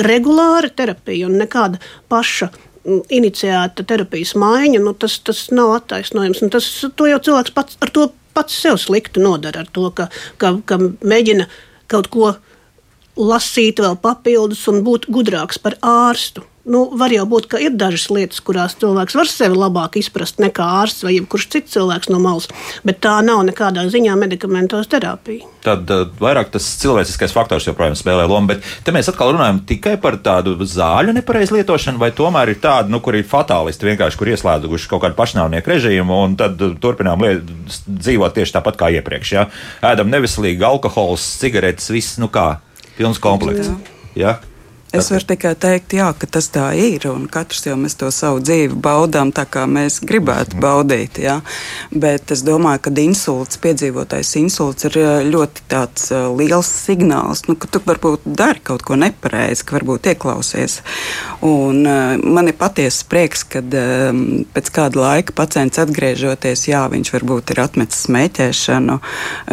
[0.00, 1.80] Regulāra terapija un nekāda
[2.12, 6.42] paša mm, iniciēta terapijas maiņa, nu, tas, tas nav attaisnojams.
[6.52, 7.78] Tas, to jau cilvēks pats
[8.34, 10.08] pats sev slikti nodara, ar to, ka,
[10.40, 11.48] ka, ka mēģina
[11.90, 12.30] kaut ko
[13.20, 16.44] lasīt vēl papildus un būt gudrāks par ārstu.
[16.68, 20.64] Nu, var jau būt, ka ir dažas lietas, kurās cilvēks var sevi labāk izprast nekā
[20.82, 22.50] ārsts vai jebkurš cits cilvēks no malas,
[22.84, 25.48] bet tā nav nekādā ziņā medikamentos terapija.
[25.64, 29.94] Tad uh, vairāk tas cilvēciskais faktors joprojām spēlē lomu, bet te mēs atkal runājam tikai
[30.02, 34.32] par tādu zāļu nepareizu lietošanu, vai tomēr ir tāda, nu, kur ir fatālisti vienkārši, kur
[34.34, 37.24] ieslēguši kaut kādu pašnāvnieku režīmu un tad uh, turpinām
[37.88, 39.32] dzīvot tieši tāpat kā iepriekš.
[39.38, 39.48] Ja?
[39.94, 42.50] Ēdam neveselīgi, alkohols, cigaretes, viss, nu kā,
[43.00, 43.72] pilns komplekts.
[44.12, 44.36] Jā.
[44.36, 44.49] Ja?
[44.90, 47.04] Es varu tikai teikt, jā, ka tas tā ir.
[47.30, 50.62] Katrs jau mēs to savu dzīvi baudām tā, kā mēs gribētu mhm.
[50.64, 51.20] baudīt.
[51.22, 51.36] Jā.
[51.94, 54.98] Bet es domāju, ka insults, piedzīvotais insults ir
[55.30, 60.80] ļoti tāds liels signāls, nu, ka tu varbūt dari kaut ko nepareizi, ka varbūt ieklausies.
[61.46, 67.62] Un, man ir patiesa prieks, ka pēc kāda laika pacients atgriežoties, jā, viņš varbūt ir
[67.62, 68.98] atmetis smēķēšanu,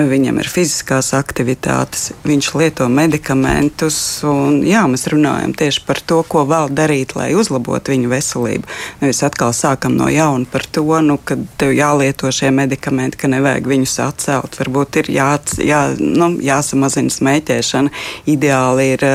[0.10, 4.02] viņam ir fiziskās aktivitātes, viņš lieto medikamentus.
[4.26, 8.68] Un, jā, mēs runājam runājam tieši par to, ko vēl darīt, lai uzlabotu viņu veselību.
[9.02, 13.68] Nevis atkal sākam no jauna par to, nu, ka tev jālieto šie medikamenti, ka nevajag
[13.68, 14.58] viņus atcelt.
[14.60, 17.94] Varbūt ir jā, jā, nu, jāsamazina smēķēšana.
[18.28, 19.06] Ideāli ir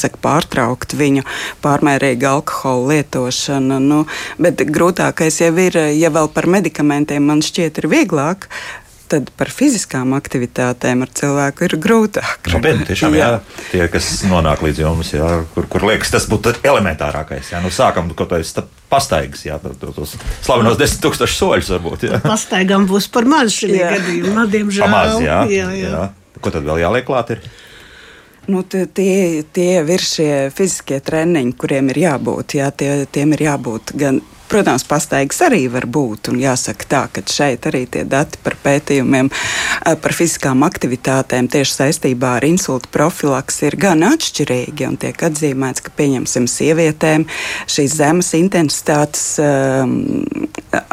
[0.00, 1.26] saka, pārtraukt viņu
[1.64, 3.80] pārmērīgu alkohola lietošanu.
[3.82, 4.04] Nu,
[4.38, 8.48] bet grūtākais jau ir, ja vēl par medikamentiem man šķiet ir vieglāk
[9.10, 12.50] tad par fiziskām aktivitātēm ar cilvēku ir grūtāk.
[12.52, 13.30] Nopietni, tiešām, jā.
[13.34, 13.62] jā.
[13.72, 17.52] Tie, kas nonāk līdz jums, jā, kur, kur liekas, tas būtu elementārākais.
[17.54, 17.62] Jā.
[17.64, 18.54] Nu, sākam kaut kādas
[18.90, 22.06] pastaigas, jā, tos slavenos desmit tūkstošus soļus varbūt.
[22.08, 22.22] Jā.
[22.24, 24.86] Pastaigām būs par maz šajā gadījumā, diemžēl.
[24.86, 25.96] Pamaz, jā, jā, jā.
[25.96, 26.06] jā.
[26.40, 27.34] Ko tad vēl jāliek klāt?
[27.34, 27.44] Ir?
[28.50, 32.56] Nu, tie, tie ir šie fiziskie treniņi, kuriem ir jābūt.
[32.58, 36.32] Jā, tie, tiem ir jābūt gan Protams, pastaigas arī var būt.
[36.32, 39.30] Un jāsaka tā, ka šeit arī tie dati par pētījumiem
[40.02, 44.88] par fiziskām aktivitātēm tieši saistībā ar insultu profilaks ir gan atšķirīgi.
[44.88, 47.26] Un tiek atzīmēts, ka pieņemsim sievietēm
[47.70, 49.94] šīs zemes intensitātes um,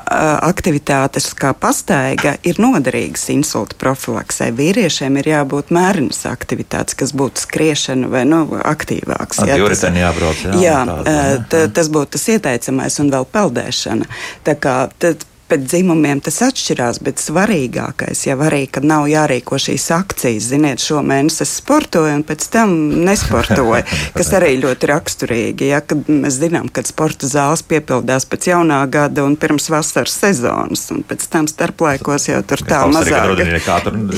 [0.08, 4.50] aktivitātes kā pastaiga ir noderīgas insultu profilaksē.
[4.58, 9.44] Vīriešiem ir jābūt mērenas aktivitātes, kas būtu skriešana vai nu, aktīvāks.
[9.48, 11.18] Jā, tas, jābrauc, jā, jā, tāda,
[11.66, 11.68] jā.
[11.78, 14.08] tas būtu tas ieteicamais un vēl pelnījums peldēšana.
[14.44, 19.88] Tā kā tad pēc dzimumiem tas atšķirās, bet svarīgākais jau arī, ka nav jārīko šīs
[19.96, 20.50] akcijas.
[20.52, 22.74] Ziniet, šo mēnesi es sportoju, un pēc tam
[23.08, 23.84] nesportoju,
[24.18, 25.70] kas arī ļoti raksturīgi.
[25.72, 30.88] Ja, kad mēs zinām, ka sporta zāles piepildās pēc jaunā gada un pirms vasaras sezonas,
[30.96, 33.16] un pēc tam starplaikos jau tur tā mazāk.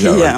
[0.00, 0.32] Jā, jā.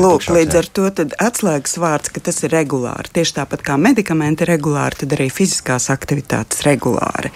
[0.00, 0.86] Lūk, līdz ar to
[1.22, 3.10] atslēgas vārds, ka tas ir regulāri.
[3.14, 7.32] Tieši tāpat kā medikamenti regulāri, tad arī fiziskās aktivitātes regulāri.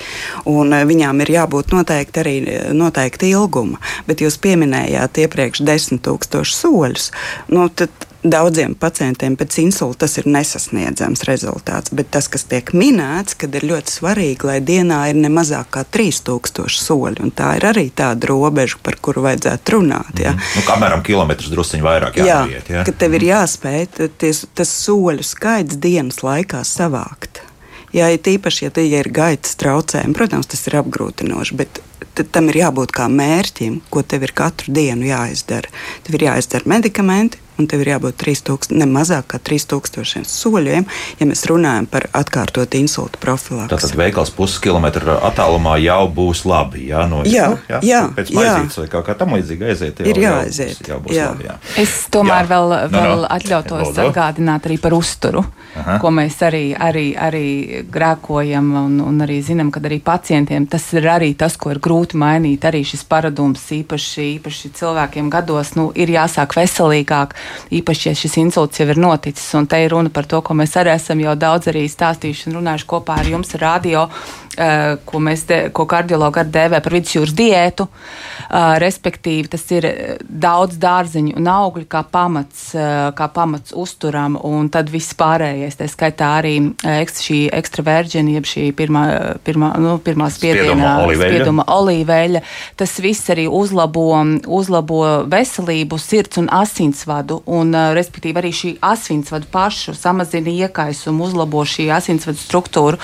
[0.51, 2.35] Un eh, viņām ir jābūt noteikti arī.
[2.77, 7.11] No noteikta ilguma, bet jūs pieminējāt iepriekš desmit tūkstošu soļus.
[7.53, 7.69] Nu,
[8.19, 13.63] Daudziem pacientiem pēc insulta tas ir nesasniedzams rezultāts, bet tas, kas tiek minēts, kad ir
[13.71, 18.27] ļoti svarīgi, lai dienā ir ne mazāk kā 3000 soļi, un tā ir arī tāda
[18.33, 20.19] robeža, par kuru vajadzētu runāt.
[20.19, 20.35] Ja.
[20.35, 20.51] Mm.
[20.59, 22.67] Nu, kamēram kilometrus drusciņi vairāk jāiet.
[22.67, 22.87] Jā, ja?
[22.89, 23.87] ka tev ir jāspēj
[24.19, 27.45] ties, tas soļu skaits dienas laikā savākt.
[27.95, 31.81] Jā, ja tīpaši, ja, ja ir gaitas traucējumi, protams, tas ir apgrūtinoši, bet
[32.15, 35.71] tad tam ir jābūt kā mērķim, ko tev ir katru dienu jāizdara.
[36.07, 40.87] Tev ir jāizdara medikamenti, un tev ir jābūt 3000, ne mazāk kā 3000 soļiem,
[41.19, 43.73] ja mēs runājam par atkārtotu insultu profilaksi.
[43.75, 46.87] Tātad veikals puskilometra attālumā jau būs labi.
[46.93, 50.03] Jā, no, jā, jā, jā, pēc maizītes vai kā, kā tam līdzīgi aiziet.
[50.03, 50.83] Jau, ir jāaiziet.
[50.87, 51.33] Jau, būs, jau jā.
[51.33, 51.57] Labi, jā.
[51.83, 52.51] Es tomēr jā.
[52.53, 53.33] vēl, vēl no, no.
[53.39, 54.05] atļautos Lūdzu.
[54.07, 55.43] atgādināt arī par uzturu,
[55.79, 55.99] Aha.
[56.03, 57.49] ko mēs arī, arī, arī
[57.91, 62.21] grēkojam un, un arī zinām, ka arī pacientiem tas ir arī tas, ko ir grūti
[62.21, 62.65] mainīt.
[62.69, 67.35] Arī šis paradums īpaši, īpaši cilvēkiem gados nu, ir jāsāk veselīgāk
[67.75, 69.47] īpaši, ja šis insults jau ir noticis.
[69.59, 72.61] Un te ir runa par to, ko mēs arī esam jau daudz arī stāstījuši un
[72.61, 74.09] runājuši kopā ar jums radio
[75.05, 77.89] ko, mēs de, ko kardiologi arī dēvē par vidusjūras diētu.
[78.83, 79.87] Respektīvi, tas ir
[80.25, 82.71] daudz dārziņu un augļu kā pamats,
[83.19, 89.05] kā pamats uzturam, un tad viss pārējais, tā skaitā arī šī ekstraverģina, jeb šī pirmā,
[89.45, 92.43] pirmā, nu, pirmā spiediena, spieduma olīveļa.
[92.81, 94.07] Tas viss arī uzlabo,
[94.47, 101.91] uzlabo veselību, sirds un asinsvadu, un respektīvi arī šī asinsvadu pašu samazina iekaisumu, uzlabo šī
[101.99, 103.01] asinsvadu struktūru.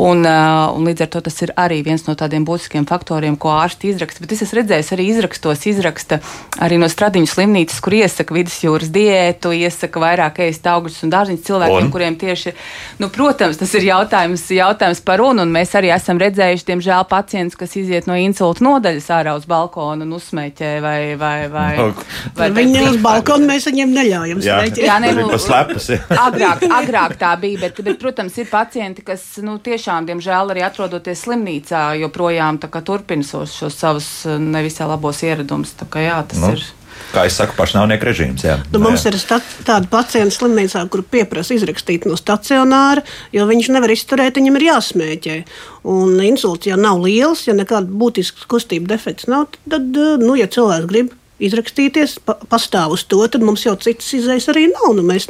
[0.00, 3.90] Un, un līdz ar to tas ir arī viens no tādiem būtiskiem faktoriem, ko ārsti
[3.94, 4.24] izraksta.
[4.24, 6.20] Bet es esmu redzējis arī izrakstos, izraksta
[6.62, 11.86] arī no stradiņu slimnīcas, kur iesaka vidusjūras diētu, iesaka vairāk ēst augļus un dārziņus cilvēkiem,
[11.86, 11.92] un?
[11.94, 12.54] kuriem tieši,
[13.00, 17.58] nu, protams, tas ir jautājums, jautājums par runu, un mēs arī esam redzējuši, diemžēl, pacients,
[17.58, 21.90] kas iziet no insulta nodaļas ārā uz balkonu un uzsmēķē vai, vai, vai, no.
[22.38, 24.82] vai Viņi uz balkonu mēs viņiem neļaujam smēķēt.
[24.84, 29.56] Jā, ne, nu, slepas, agrāk, agrāk tā bija, bet, bet, protams, ir pacienti, kas, nu,
[29.62, 35.74] tiešām, diemžēl, arī atrodoties slimnīcā, joprojām turpina šos, šos savus eh, nevisai labos ieradumus.
[35.76, 36.54] Tā jā, tas nu.
[36.56, 36.64] ir
[37.10, 38.44] kā es saku, pašnāvnieku režīms.
[38.44, 38.56] Jā.
[38.72, 39.12] Nu, mums jā.
[39.12, 44.58] ir stat, tādi pacienti slimnīcā, kur pieprasa izrakstīt no stacionāra, jo viņš nevar izturēt, viņam
[44.60, 45.38] ir jāsmēķē.
[45.90, 50.48] Un insults, ja nav liels, ja nekāda būtiska kustība defekts nav, tad, eh, nu, ja
[50.50, 54.92] cilvēks grib izrakstīties, pa, pastāv uz to, tad mums jau citas izējas arī nav.
[54.98, 55.28] Nu, mēs,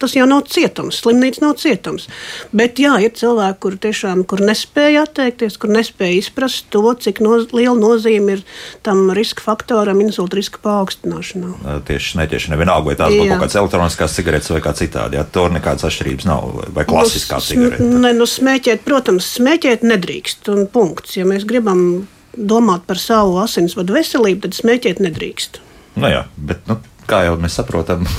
[0.00, 2.08] tas jau nav cietums, slimnīca nav cietums.
[2.56, 7.48] Bet jā, ir cilvēki, kur tiešām kur nespēja atteikties, kur nespēja izprast to, cik noz,
[7.56, 8.44] liela nozīme ir
[8.86, 11.80] tam riska faktoram, insulta riska paaugstināšanā.
[11.88, 15.20] Tieši netieši nevienalga, vai tās būtu kaut kādas elektroniskās cigaretes vai kā citādi.
[15.20, 17.88] Jā, tur nekādas atšķirības nav, vai klasiskā nu, cigarete.
[18.06, 20.52] Ne, nu, smēķēt, protams, smēķēt nedrīkst.
[20.52, 21.16] Un punkts.
[21.18, 25.60] Ja mēs gribam domāt par savu asinsvadu veselību, tad smēķēt nedrīkst.
[26.00, 28.06] Nu jā, bet nu, kā jau mēs saprotam.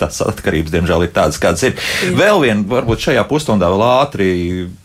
[0.00, 1.74] Tās atkarības, diemžēl, ir tādas, kādas ir.
[1.76, 2.14] Jā.
[2.18, 4.28] Vēl viena, varbūt šajā pusstundā vēl ātri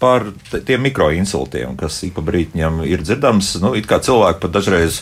[0.01, 3.55] par tiem mikroinsultiem, kas ik pa brīdim ir dzirdams.
[3.63, 4.99] Nu, it kā cilvēki pat dažreiz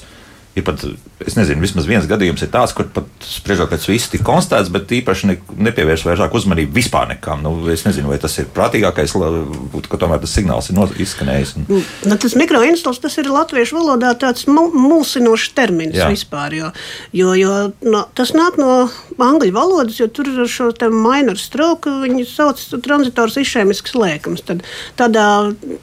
[0.57, 0.81] Ir pat,
[1.21, 4.89] es nezinu, vismaz viens gadījums ir tāds, kur pat spriežot pēc visu tik konstatēts, bet
[4.97, 5.35] īpaši ne,
[5.67, 7.43] nepievērš vairāk uzmanību vispār nekam.
[7.45, 11.51] Nu, es nezinu, vai tas ir prātīgākais, ka tomēr tas signāls ir izskanējis.
[11.59, 11.67] Un...
[11.69, 16.07] Nu, nu tas mikroinstants, tas ir latviešu valodā tāds mulsinošs termins Jā.
[16.09, 16.71] vispār, jo,
[17.13, 18.87] jo, jo no, tas nāk no
[19.21, 24.41] angļu valodas, jo tur ir šo te minor stroke, viņi sauc tranzitors išēmisks lēkums.
[24.47, 24.65] Tad
[24.97, 25.27] tādā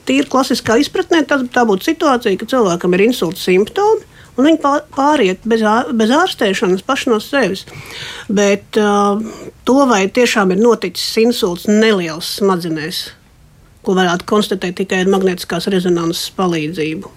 [0.09, 4.03] tīri klasiskā izpratnē tā, tā būtu situācija, ka cilvēkam ir insulta simptomi
[4.35, 4.61] un viņi
[4.95, 5.63] pāriet bez,
[5.95, 7.65] bez ārstēšanas paši no sevis.
[8.27, 9.21] Bet uh,
[9.67, 13.05] to, vai tiešām ir noticis insults neliels smadzenēs,
[13.85, 17.11] ko varētu konstatēt tikai ar magnetiskās rezonanses palīdzību.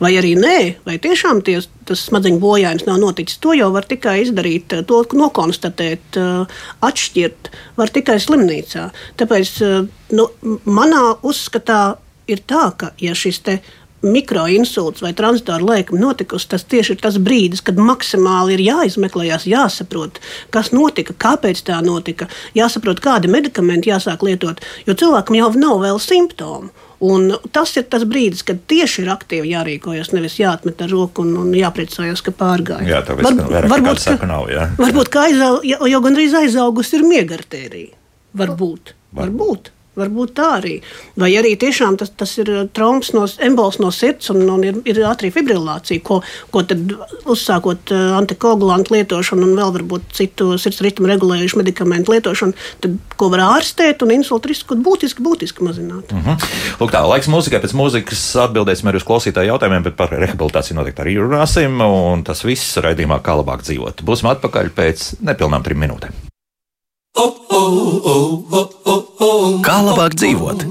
[0.00, 3.36] Vai arī nē, vai tiešām ties, tas smadzeņu bojājums nav noticis.
[3.44, 6.16] To jau var tikai izdarīt, to nokonstatēt,
[6.88, 8.86] atšķirt var tikai slimnīcā.
[9.20, 9.58] Tāpēc
[10.16, 10.26] nu,
[10.64, 11.82] manā uzskatā
[12.32, 17.00] ir tā, ka ja šis te ir mikroinsults vai transitāra lēkme notikusi, tas tieši ir
[17.02, 20.20] tas brīdis, kad maksimāli ir jāizmeklējas, jāsaprot,
[20.54, 26.00] kas notika, kāpēc tā notika, jāsaprot, kādi medikamenti jāsāk lietot, jo cilvēkam jau nav vēl
[26.02, 26.72] simptomu.
[27.00, 31.32] Un tas ir tas brīdis, kad tieši ir aktīvi jārīkojas, nevis jāatmet ar roku un,
[31.40, 32.84] un jāpriecājas, ka pārgāja.
[32.84, 33.38] Jā, tā Var,
[33.72, 34.66] varbūt, ka, nav, jā.
[34.76, 37.96] varbūt ka aizaug, jau gandrīz aizaugusi ir miegartērija.
[38.36, 38.92] Varbūt.
[39.16, 39.22] varbūt.
[39.22, 39.72] varbūt.
[40.00, 40.76] Varbūt tā arī.
[41.20, 45.02] Vai arī tiešām tas, tas ir traumas no embols no sirds un, un ir, ir
[45.08, 46.20] ātrī fibrilācija, ko,
[46.54, 46.94] ko tad
[47.30, 53.30] uzsākot uh, antikoagulantu lietošanu un vēl varbūt citu sirds ritmu regulējušu medikamentu lietošanu, tad ko
[53.32, 56.12] var ārstēt un insultu risku būtiski, būtiski mazināt.
[56.12, 56.24] Mhm.
[56.28, 56.48] -huh.
[56.80, 61.04] Lūk, tā laiks mūzikai, pēc mūzikas atbildēsim arī uz klausītāju jautājumiem, bet par rehabilitāciju noteikti
[61.04, 64.04] arī runāsim, un tas viss raidījumā kā labāk dzīvot.
[64.06, 66.29] Būsim atpakaļ pēc nepilnām trim minūtēm.
[69.66, 70.62] Kā labāk dzīvot?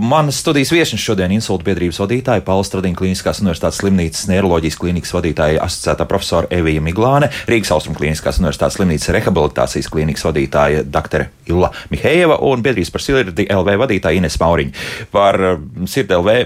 [0.00, 5.12] Manas studijas viesis šodien ir insulta biedrības vadītāja, Paula Stradīna Kliniskās Universitātes slimnīcas neiroloģijas klīnikas
[5.12, 11.26] vadītāja, asociētā profesora Evija Miglāne, Rīgas Austrum Kliniskās Universitātes slimnīcas rehabilitācijas klīnikas vadītāja dr.
[11.50, 14.88] Illa Mihējeva un biedrības par sirdi LV vadītāja Ines Mauriņa.
[15.12, 16.38] Par um, sirdi LV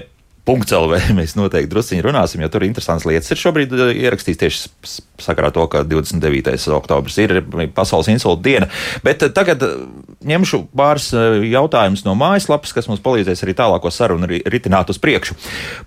[0.45, 3.31] punkts LV mēs noteikti druskuļi runāsim, jo tur interesants lietas.
[3.33, 6.55] Ir šobrīd uh, ierakstīts tieši sakarā to, ka 29.
[6.77, 7.37] oktobris ir
[7.75, 8.69] pasaules insulta diena.
[9.05, 9.85] Bet uh, tagad uh,
[10.25, 11.11] ņemšu pāris
[11.51, 15.37] jautājumus no mājaslapas, kas mums palīdzēs arī tālāko sarunu ritināt uz priekšu.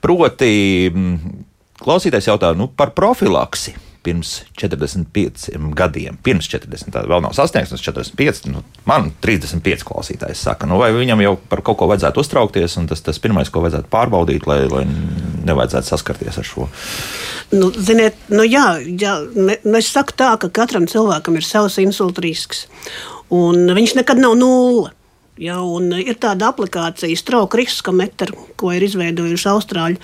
[0.05, 0.55] Proti,
[0.93, 1.45] mm,
[1.83, 6.19] klausītājs jautā nu, par profilaksi pirms 45 gadiem.
[6.25, 11.23] Pirms 40, tā vēl nav sasniegts, 45, nu, man 35 klausītājs saka, nu, vai viņam
[11.25, 14.85] jau par kaut ko vajadzētu uztraukties, un tas tas pirmais, ko vajadzētu pārbaudīt, lai, lai
[15.49, 16.69] nevajadzētu saskarties ar šo.
[17.55, 21.81] Nu, ziniet, nu jā, jā ne, nu es saku tā, ka katram cilvēkam ir savs
[21.83, 22.67] insulta risks,
[23.35, 24.93] un viņš nekad nav nulle.
[25.39, 25.61] Ja,
[26.03, 30.01] ir tāda aplikācija, Stroke Riskometra, ko ir izveidojuši austrāļu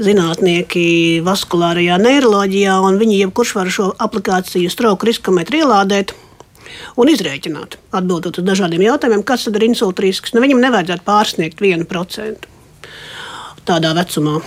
[0.00, 0.84] zinātnieki
[1.26, 2.78] vaskulārajā neiroloģijā.
[3.02, 6.14] Viņi jebkurš var šo aplikāciju Stroke Riskometru ielādēt
[6.96, 10.32] un izrēķināt, atbildot uz dažādiem jautājumiem, kas tad ir insulta risks.
[10.32, 12.48] Nu, viņam nevajadzētu pārsniegt 1%
[13.68, 14.38] tādā vecumā.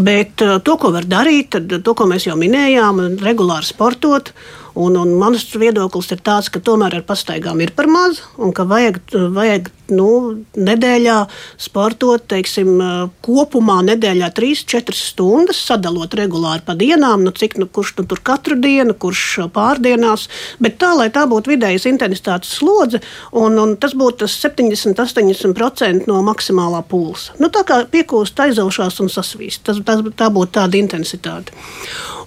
[0.00, 4.32] Bet uh, to, ko var darīt, tad to, ko mēs jau minējām, regulāri sportot.
[4.74, 8.64] Un, un mans viedoklis ir tāds, ka tomēr ar pastaigām ir par maz un ka
[8.68, 9.00] vajag,
[9.34, 10.08] vajag nu,
[10.56, 11.16] nedēļā
[11.60, 12.80] sportot, teiksim,
[13.24, 18.56] kopumā nedēļā 3-4 stundas, sadalot regulāri pa dienām, nu, cik nu, kurš nu, tur katru
[18.60, 20.28] dienu, kurš pārdienās,
[20.62, 23.02] bet tā, lai tā būtu vidējas intensitātes slodze,
[23.36, 27.36] un, un tas būtu 70-80% no maksimālā pulsa.
[27.42, 29.64] Nu, tā kā piekūst, aizaušās un sasvīst.
[29.66, 31.54] Tas, tas, tā būtu tāda intensitāte.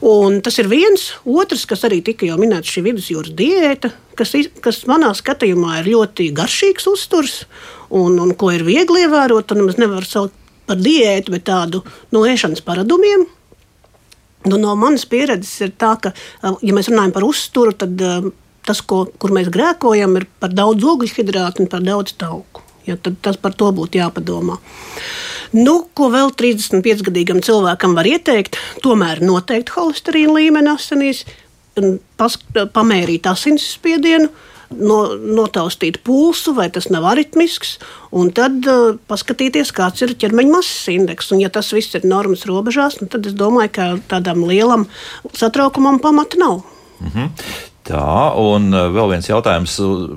[0.06, 1.08] Un tas ir viens.
[1.26, 6.30] Otrs, kas arī tika jau minēts, šī vidusjūras diēta, kas, kas manā skatījumā ir ļoti
[6.36, 7.44] garšīgs uzturs
[7.90, 9.56] un, un ko ir viegli ievērot.
[9.58, 11.84] Nemaz nevar saukt par diētu, bet tādu
[12.16, 13.28] no ēšanas paradumiem.
[14.46, 16.12] Nu, no manas pieredzes ir tā, ka,
[16.44, 18.02] ja mēs runājam par uzturu, tad
[18.66, 22.62] tas, ko, kur mēs grēkojam, ir par daudz ogļhidrātu un par daudz tauku.
[22.86, 24.60] Ja, tad tas par to būtu jāpadomā.
[25.58, 28.60] Nu, ko vēl 35-gadīgam cilvēkam var ieteikt?
[28.86, 31.24] Tomēr noteikti holesterīna līmeni asinīs,
[32.20, 32.38] pas,
[32.76, 34.30] pamērīt asinsspiedienu,
[34.80, 37.78] no, notaustīt pulsu, vai tas nav aritmisks,
[38.16, 41.32] un tad uh, paskatīties, kāds ir ķermeņa masas indeks.
[41.36, 44.90] Un, ja tas viss ir normas robežās, nu, tad es domāju, ka tādam lielam
[45.38, 46.62] satraukumam pamata nav.
[47.04, 47.32] Mhm.
[47.86, 49.76] Tā, un vēl viens jautājums,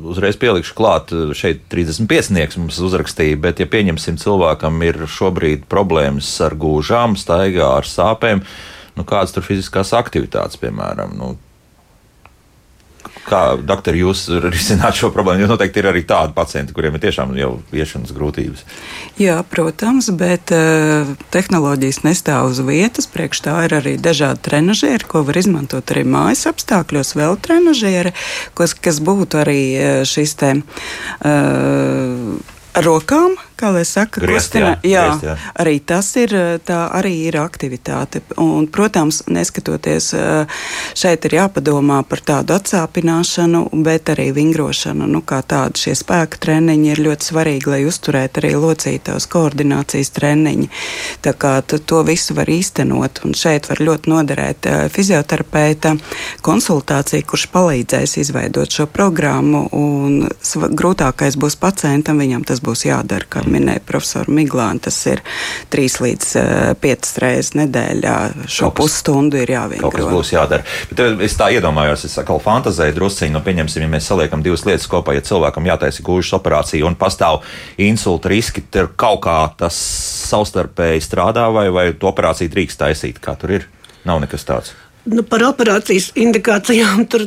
[0.09, 6.57] uzreiz pielikšu klāt, šeit 35 mums uzrakstīja, bet, ja pieņemsim, cilvēkam ir šobrīd problēmas ar
[6.57, 8.40] gūžām, staigā ar sāpēm,
[8.97, 11.35] nu, kādas tur fiziskās aktivitātes, piemēram, nu,
[13.29, 15.45] Kā doktori jūs risināt šo problēmu?
[15.45, 18.64] Jo noteikti ir arī tādi pacienti, kuriem ir tiešām jau iešanas grūtības.
[19.21, 23.09] Jā, protams, bet uh, tehnoloģijas nestāv uz vietas.
[23.12, 27.17] Priekš tā ir arī dažādi trenažieri, ko var izmantot arī mājas apstākļos.
[27.19, 28.14] Vēl trenažieri,
[28.59, 30.55] kas, kas būtu arī eh, šis te.
[31.21, 32.38] Uh,
[32.79, 35.37] rokām, kā lai saka, griezt, kustina, jā, jā, griezt, jā.
[35.64, 36.35] arī tas ir,
[36.66, 38.23] tā arī ir aktivitāte.
[38.38, 40.12] Un, protams, neskatoties
[40.99, 45.09] šeit ir jāpadomā par tādu atsāpināšanu, bet arī vingrošanu.
[45.11, 50.71] Nu, kā tādu šie spēka treniņi ir ļoti svarīgi, lai uzturētu arī locītājus koordinācijas treniņi.
[51.25, 55.97] Tā kā to visu var īstenot, un šeit var ļoti noderēt fizioterapeita
[56.44, 60.29] konsultācija, kurš palīdzēs izveidot šo programmu, un
[60.79, 64.83] grūtākais būs pacientam, viņam tas būs jādara, minēja profesora Miglāna.
[64.89, 65.23] Tas ir
[65.73, 66.49] trīs līdz uh,
[66.81, 68.17] piecas reizes nedēļā.
[68.47, 69.91] Šo kas, pusstundu ir jāvingro.
[69.91, 70.67] Kaut kas būs jādara.
[70.91, 74.65] Bet eh, es tā iedomājos, es atkal fantazēju drusciņi, nu, pieņemsim, ja mēs saliekam divas
[74.69, 77.43] lietas kopā, ja cilvēkam jātaisa gūžas operācija un pastāv
[77.83, 79.79] insulta riski, tad kaut kā tas
[80.29, 83.69] savstarpēji strādā vai, vai to operāciju drīkst taisīt, kā tur ir.
[84.09, 84.77] Nav nekas tāds.
[85.09, 87.25] Nu, par operācijas indikācijām, tur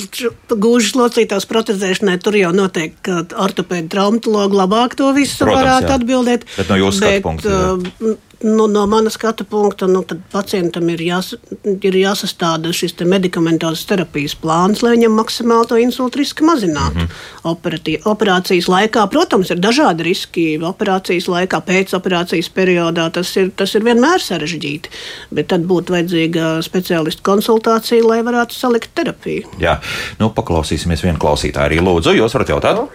[0.51, 6.01] gūžas locītās protezēšanai, tur jau noteikti, ortopēda traumatologi labāk to visu Protams, varētu jā.
[6.01, 6.45] atbildēt.
[6.57, 8.19] Bet no jūsu skatu punkta.
[8.43, 10.01] Nu, no manas skatu punkta, nu,
[10.31, 11.33] pacientam ir, jās,
[11.65, 16.95] ir jāsastāda šis medikamentozes terapijas plāns, lai viņam maksimāli to insultu risku mazinātu.
[16.95, 17.51] Mm -hmm.
[17.53, 20.57] Operatī, operācijas laikā, protams, ir dažādi riski.
[20.57, 24.89] Operācijas laikā, pēc operācijas periodā tas ir, tas ir vienmēr sarežģīti.
[25.31, 29.47] Bet tad būtu vajadzīga speciālistu konsultācija, lai varētu salikt terapiju.
[29.59, 29.79] Jā,
[30.19, 31.79] nu, paklausīsimies vienu klausītāju arī.
[31.81, 32.89] Lūdzu, jūs varat jautāt?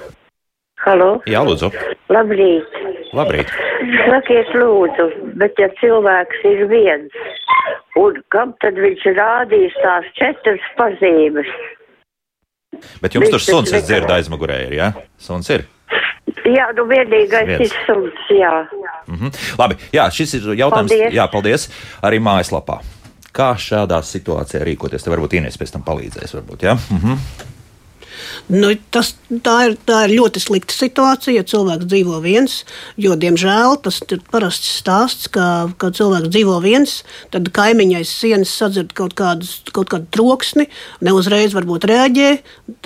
[0.86, 1.20] Halo?
[1.26, 1.70] Jā, lūdzu.
[2.08, 2.64] Labrīt.
[3.12, 3.50] Labrīt.
[4.06, 5.06] Sakiet, lūdzu,
[5.40, 7.16] bet ja cilvēks ir viens,
[8.00, 11.50] un kam tad viņš rādīs tās četras pazīmes?
[13.00, 14.90] Bet jums tur suns, es dzirdu aizmugurē, ir, jā?
[14.92, 15.08] Ja?
[15.28, 15.66] Suns ir.
[16.46, 17.64] Jā, nu vienīgais Viens.
[17.64, 18.52] ir suns, jā.
[19.06, 19.58] Mm -hmm.
[19.58, 20.90] Labi, jā, šis ir jautājums.
[20.90, 21.14] Paldies.
[21.14, 21.68] Jā, paldies.
[22.02, 22.80] Arī mājaslapā.
[23.32, 25.04] Kā šādā situācijā rīkoties?
[25.04, 26.74] Te varbūt Inês pēc tam palīdzēs, varbūt, jā?
[26.74, 27.16] Mm -hmm.
[28.52, 32.60] Nu, tas, tā, ir, tā ir ļoti slikta situācija, ja cilvēks dzīvo viens.
[33.00, 37.00] Jo, diemžēl, tas ir parasts stāsts, ka, kad cilvēks dzīvo viens,
[37.34, 40.68] tad kaimiņai sienas sadzird kaut, kādus, kaut kādu troksni,
[41.02, 42.30] ne uzreiz varbūt reaģē,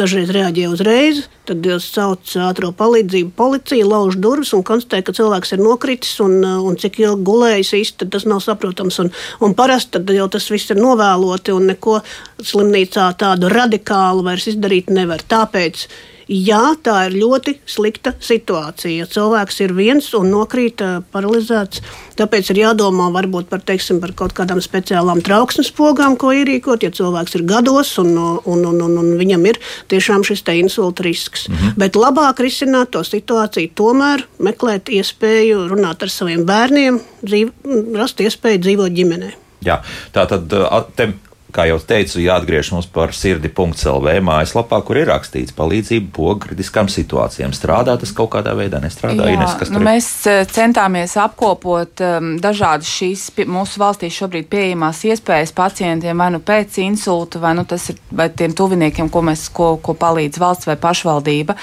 [0.00, 1.26] dažreiz reaģē uzreiz.
[1.50, 6.76] Tad sauc ātrā palīdzību, policija lauž durvis un konstatē, ka cilvēks ir nokritis un, un
[6.78, 9.00] cik ilgi gulējis īsti, tas nav saprotams.
[9.02, 9.10] Un,
[9.42, 11.98] un parasti jau tas viss ir novēloti un neko
[12.38, 15.19] slimnīcā tādu radikālu vairs izdarīt nevar.
[15.28, 15.86] Tāpēc
[16.30, 19.02] Jā, tā ir ļoti slikta situācija.
[19.02, 20.78] Ja cilvēks ir viens un nokrīt
[21.10, 21.80] paralizēts,
[22.20, 26.92] tāpēc ir jādomā varbūt par, teiksim, par kaut kādām speciālām trauksmes pogām, ko ierīkot, ja
[26.94, 29.58] cilvēks ir gados un, un, un, un, un viņam ir
[29.90, 31.48] tiešām šis insulta risks.
[31.48, 31.72] Mm -hmm.
[31.76, 37.50] Bet labāk risināt to situāciju, tomēr meklēt iespēju runāt ar saviem bērniem, dzīv,
[37.96, 39.32] rast iespēju dzīvot ģimenē.
[39.66, 39.82] Jā,
[40.14, 40.46] tā tad
[40.94, 41.10] te
[41.54, 47.54] kā jau teicu, jāatgriež mums par sirdi.clv mājaslapā, kur ir rakstīts palīdzību pogu kritiskām situācijām.
[47.56, 52.90] Strādā tas kaut kādā veidā, nestrādā Jā, Ines, nu, mēs eh, centāmies apkopot um, dažādas
[52.90, 58.00] šīs mūsu valstī šobrīd pieejamās iespējas pacientiem vai nu pēc insulta, vai nu tas ir
[58.10, 61.56] vai tiem tuviniekiem, ko, mēs, ko, ko palīdz valsts vai pašvaldība.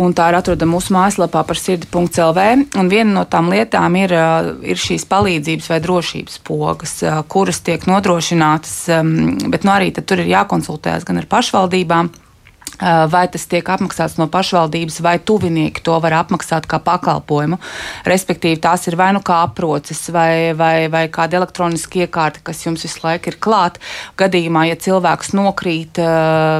[0.00, 2.46] Un tā ir atrodama mūsu mājaslapā par sirdi.clv.
[2.80, 7.62] Un viena no tām lietām ir, uh, ir šīs palīdzības vai drošības pogas, uh, kuras
[7.64, 9.13] tiek nodrošinātas um,
[9.50, 12.10] bet nu, arī tur ir jākonsultējas gan ar pašvaldībām
[12.80, 17.58] vai tas tiek apmaksāts no pašvaldības, vai tuvinieki to var apmaksāt kā pakalpojumu.
[18.08, 22.84] Respektīvi, tās ir vai nu kā aproces, vai, vai, vai kāda elektroniska iekārta, kas jums
[22.86, 23.82] visu laiku ir klāta.
[24.20, 26.00] Gadījumā, ja cilvēks nokrīt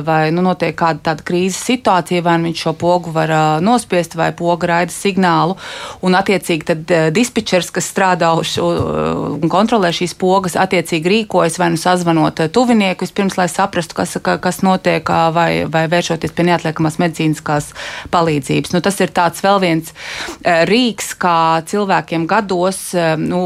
[0.06, 3.32] vai nu, notiek kāda tāda krīzes situācija, vai nu viņš šo pogu var
[3.64, 5.56] nospiest, vai poga raida signālu,
[6.04, 12.44] un attiecīgi tad dispečers, kas strādā un kontrolē šīs pogas, attiecīgi rīkojas vai nu sazvanot
[12.54, 17.70] tuvinieku vispirms, lai saprastu, kas, kas notiek, vai, vai vērš vēršoties pie neatliekamās medicīniskās
[18.12, 18.74] palīdzības.
[18.74, 23.40] Nu, tas ir vēl viens uh, rīks, kā cilvēkiem gados uh, nu,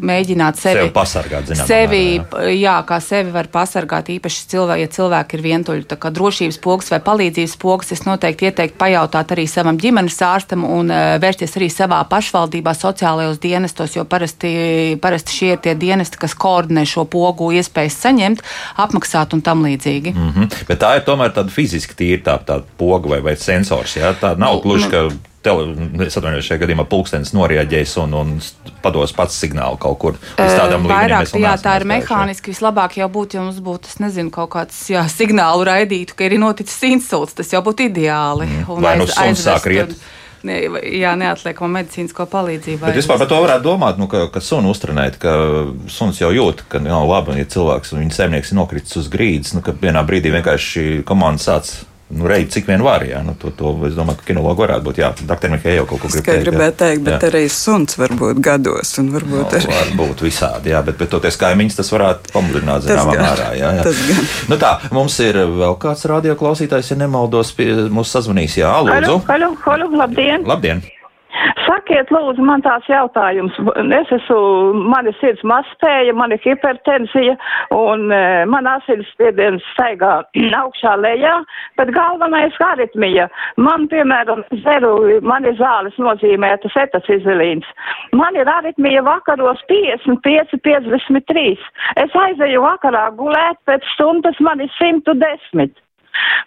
[0.00, 1.50] mēģināt sevi, sevi pasargāt.
[1.50, 2.56] Zinām, sevi, mērā, jā.
[2.60, 5.86] jā, kā sevi var pasargāt, īpaši cilvēki, ja cilvēki ir vientuļi.
[5.90, 10.64] Tā kā drošības pogas vai palīdzības pogas, es noteikti ieteiktu pajautāt arī savam ģimenes ārstam
[10.66, 14.52] un uh, vērsties arī savā pašvaldībā, sociālajos dienestos, jo parasti,
[15.02, 18.44] parasti šie ir tie dienesti, kas koordinē šo pogu iespējas saņemt,
[18.80, 20.14] apmaksāt un tam līdzīgi.
[20.14, 20.66] Mm -hmm.
[20.68, 23.96] Bet tā ir tomēr tāda fiziska fiziski tīri tā, tā poga vai, vai sensors.
[23.96, 24.14] Jā?
[24.18, 25.74] Tā nav nu, gluži, nu, ka tele,
[26.04, 28.32] es atvainojos, šajā gadījumā pulkstenis norēģēs un, un
[28.82, 30.94] pados pats signālu kaut kur līdz tādam līmenim.
[30.94, 32.52] Vairāk, jā, tā ir mehāniski.
[32.52, 36.38] Vislabāk jau būtu, ja mums būtu, es nezinu, kaut kāds jā, signālu raidītu, ka ir
[36.40, 37.36] noticis insults.
[37.38, 38.48] Tas jau būtu ideāli.
[38.50, 38.80] Mm.
[38.84, 39.96] Vai nu suns sāk riet?
[39.96, 40.18] Un,
[40.48, 40.56] ne,
[41.00, 42.84] jā, neatliekamo medicīnisko palīdzību.
[42.86, 45.34] Bet vispār par to varētu domāt, nu, ka, ka sunu uztrenēt, ka
[45.90, 49.54] suns jau jūt, ka nav labi, ja cilvēks un viņa saimnieks ir nokritis uz grīdas,
[49.56, 51.72] nu, ka vienā brīdī vienkārši komanda sāc
[52.10, 53.04] nu, reizes, cik vien var.
[53.06, 55.00] Jā, nu, to, to es domāju, ka kinologi varētu būt.
[55.02, 56.44] Jā, doktor Mikēja jau kaut ko grib teikt.
[56.46, 57.30] gribēju teikt, bet jā.
[57.30, 58.92] arī suns var būt gados.
[59.00, 59.72] Varbūt no, arī...
[59.72, 63.50] Var būt visādi, jā, bet, bet toties kaimiņus tas varētu pamudināt zināmā mērā.
[63.58, 64.20] Jā, jā.
[64.50, 68.58] Nu, tā, mums ir vēl kāds radioklausītājs, ja nemaldos, pie, mūs sazvanīs.
[68.60, 69.20] Jā, lūdzu.
[69.30, 70.48] Halo, halo, halo, labdien!
[70.48, 70.82] Labdien!
[71.64, 73.56] Sakiet, lūdzu, man tās jautājums.
[73.96, 74.40] Es esmu,
[74.92, 77.36] man ir sirds mazspēja, man ir hipertensija
[77.74, 78.20] un e,
[78.50, 80.20] man asinsspiediens staigā
[80.62, 81.36] augšā lejā,
[81.80, 83.28] bet galvenais aritmija.
[83.60, 84.94] Man, piemēram, zeru,
[85.26, 87.68] man ir zāles nozīmētas etacizilīns.
[88.16, 91.46] Man ir aritmija vakaros 55, 53.
[92.04, 95.72] Es aizēju vakarā gulēt, pēc stundas man ir 110.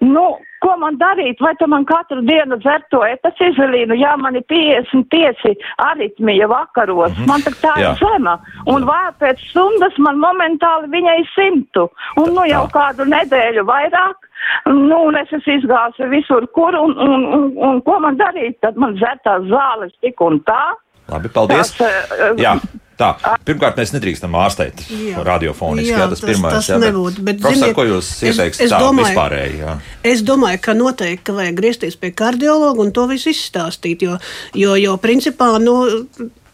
[0.04, 0.24] Nu,
[0.64, 1.42] ko man darīt?
[1.44, 3.96] Vai tu man katru dienu dzert to etacizelīnu?
[4.00, 5.56] Jā, man ir 55
[5.86, 7.12] aritmija vakaros.
[7.12, 7.28] Mm -hmm.
[7.28, 8.38] Man tā ir zema.
[8.66, 11.90] Un vēl pēc stundas man momentāli viņai simtu.
[12.18, 14.30] Un nu jau kādu nedēļu vairāk.
[14.66, 18.60] Nu, un es esmu izgājusi visur, kur un, un, un, un ko man darīt?
[18.60, 20.64] Tad man dzertās zāles tik un tā.
[21.12, 21.78] Labi, paldies.
[21.78, 22.56] Tās, uh, jā.
[23.00, 23.10] Tā,
[23.48, 24.84] pirmkārt, mēs nedrīkstam ārstēt
[25.26, 25.90] radiofoniski.
[25.90, 27.24] Jā, jā, tas, tas pirmais, tas jā, nebūtu.
[27.26, 29.58] Bet, profesor, ziniet, ko jūs ieteiksiet tā domāju, vispārēji?
[29.64, 29.74] Jā.
[30.14, 34.20] Es domāju, ka noteikti vajag griezties pie kardiologa un to visu izstāstīt, jo,
[34.58, 35.80] jo, jo principā, nu,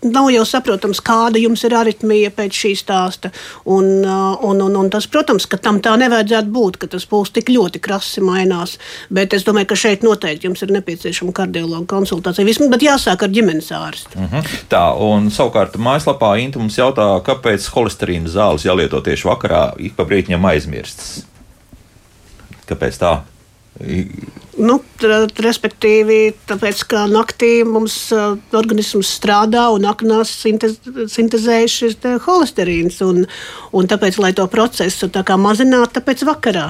[0.05, 3.31] nav jau saprotams, kāda jums ir aritmija pēc šī stāsta.
[3.65, 7.33] Un, uh, un, un, un tas, protams, ka tam tā nevajadzētu būt, ka tas pūls
[7.35, 8.77] tik ļoti krasi mainās.
[9.13, 12.47] Bet es domāju, ka šeit noteikti jums ir nepieciešama kardiologa konsultācija.
[12.47, 14.15] Vismaz, bet jāsāk ar ģimenes ārstu.
[14.15, 14.35] Mhm.
[14.35, 14.53] -huh.
[14.69, 20.03] Tā, un savukārt mājaslapā Inta mums jautā, kāpēc holesterīna zāles jālieto tieši vakarā, ik pa
[20.03, 21.25] brītiņam aizmirstas.
[22.69, 23.19] Kāpēc tā?
[24.59, 24.75] Nu,
[25.39, 30.75] respektīvi, tāpēc, ka naktī mums uh, organisms strādā un aknās sintez,
[31.13, 32.99] sintezējas šis holesterīns.
[33.05, 33.23] Un,
[33.71, 35.07] un tāpēc, lai to procesu
[35.39, 36.67] mazinātu, tāpēc vakarā.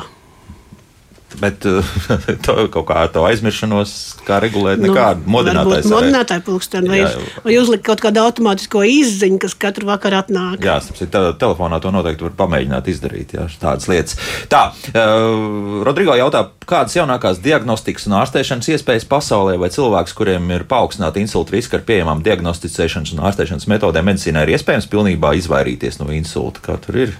[1.39, 1.63] Bet
[2.45, 3.93] to, kaut kā to aizmiršanos,
[4.27, 5.87] kā regulēt, nekādu nu, modinātāju.
[5.93, 6.99] Modinātāju pulksteni, vai,
[7.45, 10.65] vai uzlikt kaut kādu automātisko izziņu, kas katru vakaru atnāk.
[10.65, 11.07] Jā, te,
[11.39, 14.19] telefonā to noteikti var pamēģināt izdarīt, jā, tādas lietas.
[14.51, 20.67] Tā, uh, Rodrigo jautā, kādas jaunākās diagnostikas un ārstēšanas iespējas pasaulē, vai cilvēks, kuriem ir
[20.69, 26.11] paaugstināta insulta riska ar pieejamām diagnosticēšanas un ārstēšanas metodēm medicīnā, ir iespējams pilnībā izvairīties no
[26.15, 26.63] insulta?
[26.65, 27.19] Kā tur ir?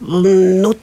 [0.00, 0.74] Mm, nu,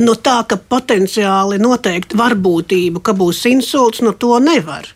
[0.00, 4.88] no tā, ka potenciāli noteikti varbūtība, ka būs insults, no to nevar.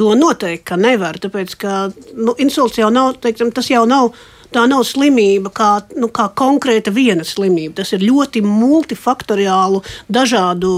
[0.00, 1.74] To noteikti nevar, tāpēc ka
[2.16, 4.14] nu, insults jau nav, teiksim, tas jau nav
[4.54, 7.80] tā nav slimība kā, nu, kā konkrēta viena slimība.
[7.80, 9.82] Tas ir ļoti multifaktoriālu,
[10.12, 10.72] dažādu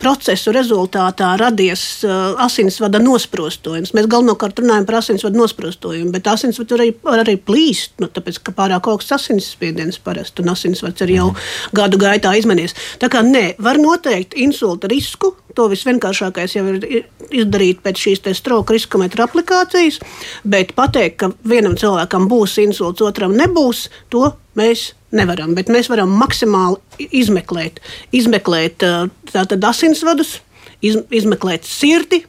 [0.00, 3.94] procesu rezultātā radies uh, asinsvada nosprostojums.
[3.96, 8.40] Mēs galvenokārt runājam par asinsvada nosprostojumu, bet asinsvads var arī, var arī plīst, nu, tāpēc
[8.46, 11.76] ka pārāk augsts asinsspiediens parasti un asinsvads ir jau mm.
[11.76, 12.76] gadu gaitā izmainījies.
[13.02, 15.34] Tā kā nē, var noteikt insulta risku.
[15.56, 16.84] To visvienkāršākais jau ir
[17.30, 20.00] izdarīt pēc šīs stroka riskometra aplikācijas,
[20.44, 25.54] bet pateikt, ka vienam cilvēkam būs insults, otram nebūs, to mēs nevaram.
[25.58, 27.80] Bet mēs varam maksimāli izmeklēt,
[28.14, 28.84] izmeklēt
[29.32, 30.38] tātad asinsvadus,
[30.84, 32.24] iz, izmeklēt sirdi,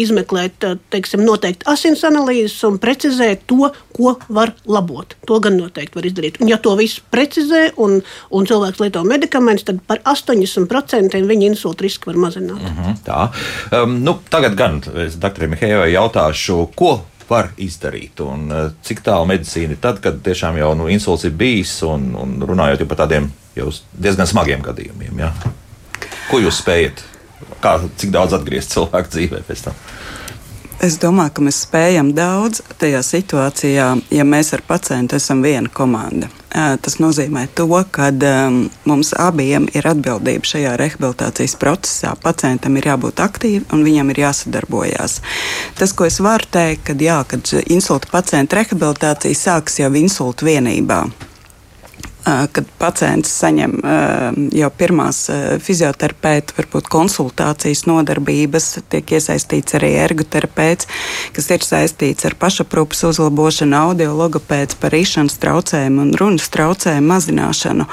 [0.00, 5.14] izmeklēt, teiksim, noteikti asins analīzes un precizēt to, ko var labot.
[5.28, 6.40] To gan noteikti var izdarīt.
[6.42, 8.00] Un, ja to visu precizē un,
[8.34, 12.60] un cilvēks lieto medikamentus, tad par 80% viņa insulta risku var mazināt.
[12.60, 13.28] Mm -hmm, tā.
[13.82, 18.20] Um, nu, tagad gan es doktoram Mihējai jautāšu, ko var izdarīt.
[18.20, 22.36] Un eh, cik tālu medicīna tad, kad tiešām jau nu, insults ir bijis un, un
[22.42, 23.30] runājot par tādiem
[23.92, 25.18] diezgan smagiem gadījumiem.
[25.18, 25.32] Ja?
[26.30, 27.04] Ko jūs spējat?
[27.64, 29.82] Kā, cik daudz atgriezt cilvēku dzīvē pēc tam?
[30.84, 36.28] Es domāju, ka mēs spējam daudz tajā situācijā, ja mēs ar pacientu esam viena komanda.
[36.52, 42.12] Tas nozīmē to, ka um, mums abiem ir atbildība šajā rehabilitācijas procesā.
[42.22, 45.20] Pacientam ir jābūt aktīvam un viņam ir jāsadarbojās.
[45.78, 51.06] Tas, ko es varu teikt, kad, jā, kad insulta pacienta rehabilitācija sākas jau insulta vienībā
[52.24, 53.74] kad pacients saņem
[54.56, 55.18] jau pirmās
[55.64, 60.88] fizioterapeita, varbūt konsultācijas nodarbības, tiek iesaistīts arī ergoterapeits,
[61.36, 67.88] kas ir saistīts ar pašaprūpas uzlabošanu, audiologopēds par īšanas traucējumu un runas traucējumu mazināšanu.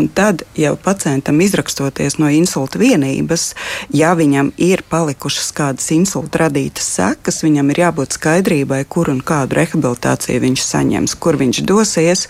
[0.00, 3.50] Un tad jau pacientam izrakstoties no insulta vienības,
[3.92, 9.60] ja viņam ir palikušas kādas insulta radītas sekas, viņam ir jābūt skaidrībai, kur un kādu
[9.60, 12.26] rehabilitāciju viņš saņems, kur viņš dosies.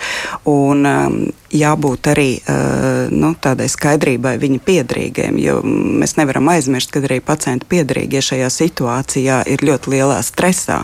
[0.46, 1.18] Un, um,
[1.52, 7.68] jābūt arī uh, nu, tādai skaidrībai viņa piedrīgiem, jo mēs nevaram aizmirst, ka arī pacienti
[7.70, 10.82] piedrīgie šajā situācijā ir ļoti lielā stresā.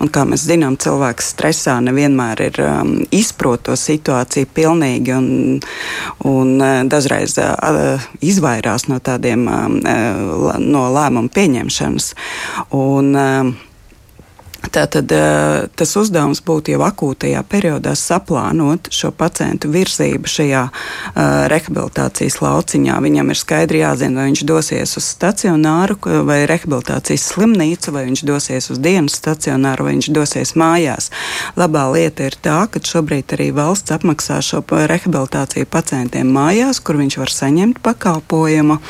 [0.00, 5.30] Un, kā mēs zinām, cilvēks stresā nevienmēr ir um, izprot to situāciju pilnīgi un,
[6.28, 12.12] un uh, dažreiz uh, izvairās no tādiem uh, no lēmumu pieņemšanas.
[12.78, 13.67] Un, uh,
[14.58, 15.12] Tātad
[15.78, 21.20] tas uzdevums būtu jau akūtajā periodā saplānot šo pacientu virzību šajā uh,
[21.52, 22.98] rehabilitācijas lauciņā.
[23.04, 25.96] Viņam ir skaidri jāzina, vai viņš dosies uz stacionāru
[26.26, 31.12] vai rehabilitācijas slimnīcu, vai viņš dosies uz dienas stacionāru, vai viņš dosies mājās.
[31.58, 37.20] Labā lieta ir tā, ka šobrīd arī valsts apmaksā šo rehabilitāciju pacientiem mājās, kur viņš
[37.22, 38.80] var saņemt pakalpojumu.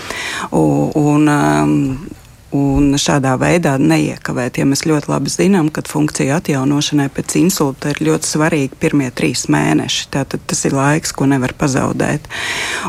[0.58, 2.17] Un, un, um,
[2.56, 8.00] Un šādā veidā neiekavēt, ja mēs ļoti labi zinām, ka funkciju atjaunošanai pēc insulta ir
[8.06, 10.06] ļoti svarīgi pirmie trīs mēneši.
[10.14, 12.24] Tātad tas ir laiks, ko nevar pazaudēt.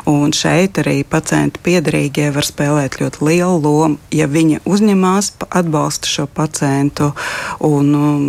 [0.07, 6.30] Un šeit arī pacientu piedarīgie var spēlēt ļoti lielu lomu, ja viņi uzņemās, atbalsta šo
[6.32, 7.12] pacientu
[7.60, 8.24] un, un,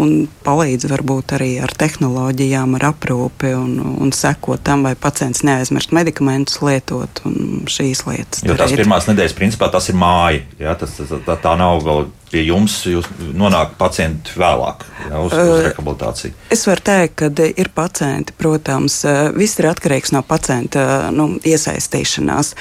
[0.00, 0.16] un
[0.46, 6.62] palīdz varbūt arī ar tehnoloģijām, ar aprūpi un, un seko tam, vai pacients neaizmirst medikamentus
[6.64, 8.40] lietot un šīs lietas.
[8.46, 12.06] Jo tās pirmās nedēļas principā tas ir māja Ja, tas, tas, tā, tā nav vēl
[12.32, 16.34] pie jums, jūs nonāk pacienti vēlāk ja, uz, uz rehabilitāciju?
[16.52, 19.02] Es varu teikt, ka ir pacienti, protams,
[19.36, 22.54] viss ir atkarīgs no pacienta nu, iesaistīšanās.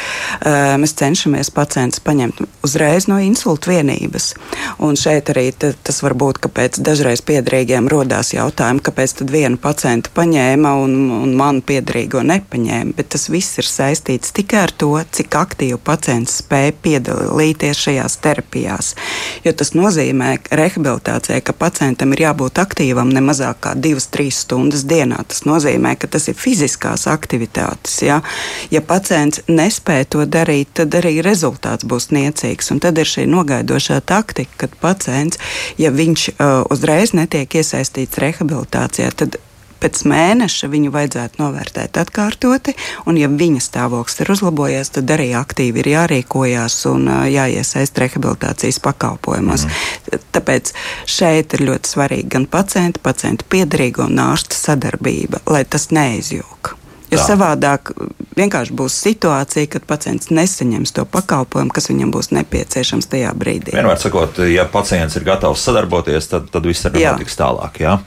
[0.81, 4.33] Mēs cenšamies pacientus paņemt uzreiz no insulta vienības.
[4.83, 10.11] Un šeit arī tas var būt, kāpēc dažreiz piedrīgiem rodās jautājumi, kāpēc tad vienu pacientu
[10.15, 12.95] paņēma un, un manu piedrīgo nepaņēma.
[12.97, 18.93] Bet tas viss ir saistīts tikai ar to, cik aktīvi pacients spēja piedalīties šajās terapijās.
[19.45, 25.19] Jo tas nozīmē rehabilitācijai, ka pacientam ir jābūt aktīvam ne mazāk kā 2-3 stundas dienā.
[25.29, 27.99] Tas nozīmē, ka tas ir fiziskās aktivitātes.
[28.01, 28.21] Ja,
[28.73, 32.73] ja pacients nespēja to darīt, tad arī rezultāts būs niecīgs.
[32.73, 35.37] Un tad ir šī nogaidošā taktika, kad pacients,
[35.77, 39.37] ja viņš uh, uzreiz netiek iesaistīts rehabilitācijā, tad
[39.81, 42.75] pēc mēneša viņu vajadzētu novērtēt atkārtoti,
[43.09, 49.67] un, ja viņa stāvoklis ir uzlabojies, tad arī aktīvi ir jārīkojas un jāiesaist rehabilitācijas pakalpojumos.
[49.67, 50.27] Mm.
[50.37, 50.73] Tāpēc
[51.09, 56.75] šeit ir ļoti svarīga gan pacienta, pacienta piedarīga un ārsta sadarbība, lai tas neizjūg.
[57.11, 57.91] Jo savādāk
[58.37, 63.73] vienkārši būs situācija, kad pacients nesaņems to pakalpojumu, kas viņam būs nepieciešams tajā brīdī.
[63.75, 67.81] Vienmēr sakot, ja pacients ir gatavs sadarboties, tad, tad viss arī notiks tālāk.
[67.83, 67.97] Jā.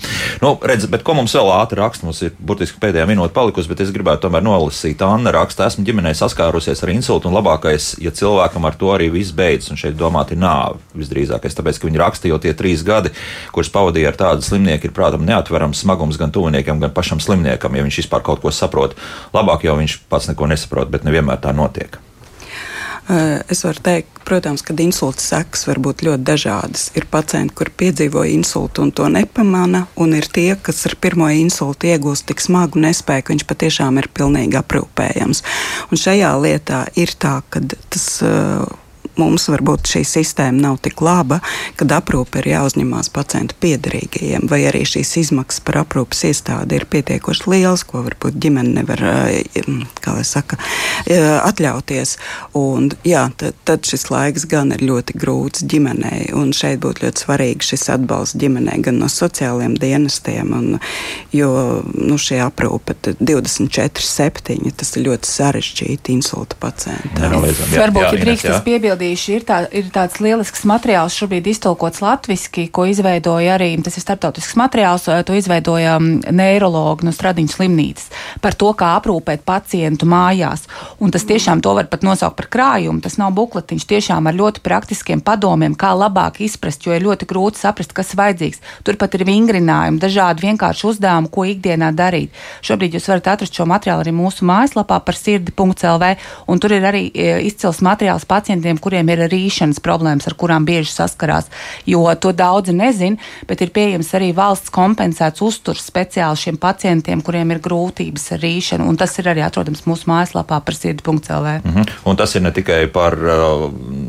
[0.41, 2.09] Nu, redz, bet ko mums vēl ātri raksta?
[2.09, 5.05] Mums ir burtiski pēdējā minūte palikusi, bet es gribētu tomēr nolasīt.
[5.05, 9.37] Anna raksta, esmu ģimenē saskārusies ar insultu un labākais, ja cilvēkam ar to arī viss
[9.37, 13.13] beidzas, un šeit domāt ir nāve visdrīzākais, tāpēc, ka viņi raksta jau tie trīs gadi,
[13.53, 17.85] kurus pavadīja ar tādu slimnieku, ir prātam neatverams smagums gan tuviniekam, gan pašam slimniekam, ja
[17.85, 18.94] viņš vispār kaut ko saprot.
[19.35, 22.01] Labāk jau viņš pats neko nesaprot, bet nevienmēr tā notiek.
[23.53, 26.87] Es varu teikt, protams, ka insulta sekas var būt ļoti dažādas.
[26.97, 31.91] Ir pacienti, kur piedzīvo insultu un to nepamana, un ir tie, kas ar pirmo insultu
[31.91, 35.45] iegūst tik smagu nespēju, ka viņš patiešām ir pilnīgi aprūpējams.
[35.91, 37.61] Un šajā lietā ir tā, ka
[37.93, 38.09] tas.
[38.25, 38.65] Uh,
[39.19, 41.41] mums varbūt šī sistēma nav tik laba,
[41.79, 47.51] kad aprūpe ir jāuzņemās pacientu piedarīgajiem, vai arī šīs izmaksas par aprūpes iestādi ir pietiekoši
[47.53, 49.03] liels, ko varbūt ģimene nevar
[50.27, 50.59] saka,
[51.07, 52.17] atļauties.
[52.59, 57.27] Un, jā, tad, tad šis laiks gan ir ļoti grūts ģimenei, un šeit būtu ļoti
[57.27, 60.81] svarīgi šis atbalsts ģimenei gan no sociālajiem dienestiem, un,
[61.35, 61.53] jo
[61.95, 67.39] nu, šī aprūpe 24-7 tas ir ļoti sarežģīti insulta pacientam.
[67.45, 72.69] Varbūt, ja drīkst tas piebildīt norādījuši, ir, tā, ir tāds lielisks materiāls, šobrīd iztulkots latviski,
[72.71, 78.11] ko izveidoja arī, tas ir starptautisks materiāls, to izveidoja neirologi no Stradiņas slimnīcas
[78.43, 80.67] par to, kā aprūpēt pacientu mājās.
[81.03, 83.03] Un tas tiešām to var pat nosaukt par krājumu.
[83.05, 87.63] Tas nav bukletiņš, tiešām ar ļoti praktiskiem padomiem, kā labāk izprast, jo ir ļoti grūti
[87.63, 88.63] saprast, kas vajadzīgs.
[88.87, 92.35] Turpat ir vingrinājumi, dažādi vienkārši uzdevumi, ko ikdienā darīt.
[92.65, 96.11] Šobrīd jūs varat atrast šo materiālu arī mūsu mājaslapā par sirdi.lv,
[96.51, 100.93] un tur ir arī e, izcils materiāls pacientiem, kuriem ir rīšanas problēmas, ar kurām bieži
[100.93, 101.51] saskarās.
[101.89, 103.19] Jo to daudzi nezin,
[103.49, 108.89] bet ir pieejams arī valsts kompensēts uzturs speciāli šiem pacientiem, kuriem ir grūtības ar rīšanu.
[108.89, 111.59] Un tas ir arī atrodams mūsu mājaslapā par sirdi.lv.
[111.65, 111.91] Mm -hmm.
[112.05, 113.17] Un tas ir ne tikai par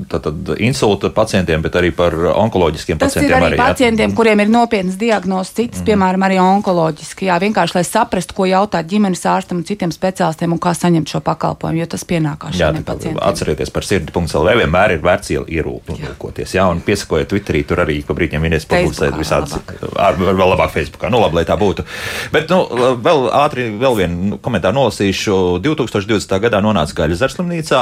[0.10, 3.38] tātad, insulta pacientiem, bet arī par onkoloģiskiem tas pacientiem.
[3.38, 4.16] Arī, arī pacientiem, jā.
[4.16, 5.90] kuriem ir nopietnas diagnozes, citas, mm -hmm.
[5.90, 7.26] piemēram, arī onkoloģiski.
[7.26, 11.20] Jā, vienkārši lai saprastu, ko jautāt ģimenes ārstam un citiem speciālistiem un kā saņemt šo
[11.20, 13.20] pakalpojumu, jo tas pienākās šiem pacientiem.
[13.22, 16.56] Atcerieties par sirdi.lv vienmēr ir vērts ierūkoties.
[16.58, 19.56] Jā, un piesakojot Twitterī, tur arī pa brīdiem vienreiz publicēt visādas,
[19.94, 21.10] ar, ar vēl labāk Facebookā.
[21.14, 21.86] Nu, labi, lai tā būtu.
[22.34, 25.38] Bet, nu, vēl ātri, vēl vienu komentāru nolasīšu.
[25.66, 26.38] 2020.
[26.44, 27.82] gadā nonāca Gaļas zarslimnīcā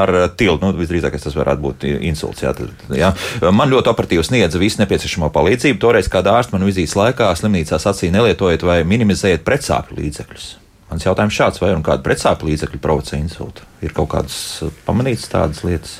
[0.00, 0.60] ar tiltu.
[0.64, 2.44] Nu, visdrīzāk tas varētu būt insults.
[2.44, 3.12] Jā, tad, jā.
[3.54, 5.80] Man ļoti operatīvi sniedza visu nepieciešamo palīdzību.
[5.82, 10.50] Toreiz kādā ārsta man vizītes laikā slimnīcā sacīja nelietojiet vai minimizējiet pretsāpju līdzekļus.
[10.88, 13.66] Mans jautājums šāds, vai kāda pretsāpju līdzekļa provocē insultu?
[13.84, 14.38] Ir kaut kādas
[14.86, 15.98] pamanītas tādas lietas?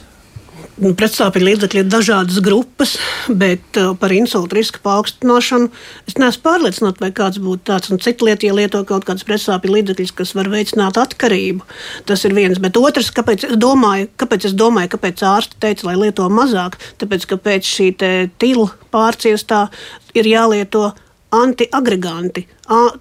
[0.79, 2.93] Pretsāpju līdzekļi ir dažādas grupas,
[3.27, 5.73] bet uh, par insultu riska paaugstināšanu
[6.07, 7.91] es neesmu pārliecināta, vai kāds būtu tāds.
[8.05, 11.67] Cita lieta, ja lieto kaut kādas pretsāpju līdzekļus, kas var veicināt atkarību,
[12.07, 12.63] tas ir viens.
[12.63, 17.27] Bet otrs, kāpēc es domāju, kāpēc, es domāju, kāpēc ārsti teica, lai lieto mazāk, tāpēc,
[17.27, 17.91] ka pēc šī
[18.39, 19.67] tila pārciestā
[20.15, 20.93] ir jālieto
[21.35, 22.47] antiagreganti,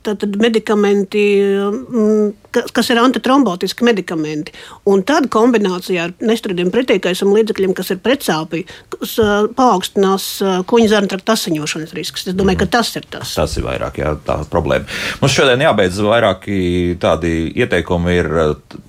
[0.04, 1.22] tātad medikamenti,
[2.52, 4.52] kas ir antitrombotiski medikamenti.
[4.92, 8.66] Un tad kombinācijā ar nestradiem pretīkaisam līdzekļiem, kas ir pretsāpī,
[9.56, 10.28] paaugstinās
[10.68, 12.28] kuņa zarnu trakta asiņošanas risks.
[12.28, 13.32] Es domāju, ka tas ir tas.
[13.40, 14.88] Tas ir vairāk jā, tā problēma.
[15.24, 16.60] Mums šodien jābeidz vairāki
[17.00, 18.32] tādi ieteikumi ir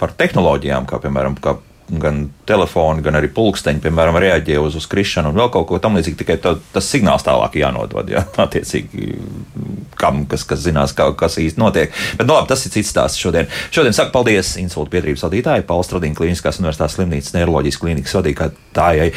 [0.03, 1.59] par tehnoloģijām, kā piemēram, kā
[1.89, 6.19] gan telefoni, gan arī pulksteņi, piemēram, reaģē uz, uz krišanu un vēl kaut ko tamlīdzīgu.
[6.21, 8.11] Tikai tā, tas signāls tālāk jānodod.
[8.13, 9.09] Jā, attiecīgi,
[9.99, 11.95] kam, kas, kas zinās, kā, kas īsti notiek.
[12.19, 13.49] Bet, nu, labi, tas ir cits stāsts šodien.
[13.75, 19.09] Šodien saku paldies insultu biedrības vadītājai, Paula Stradīna Kliniskās universitātes slimnīcas neiroloģijas klīnikas vadītājai,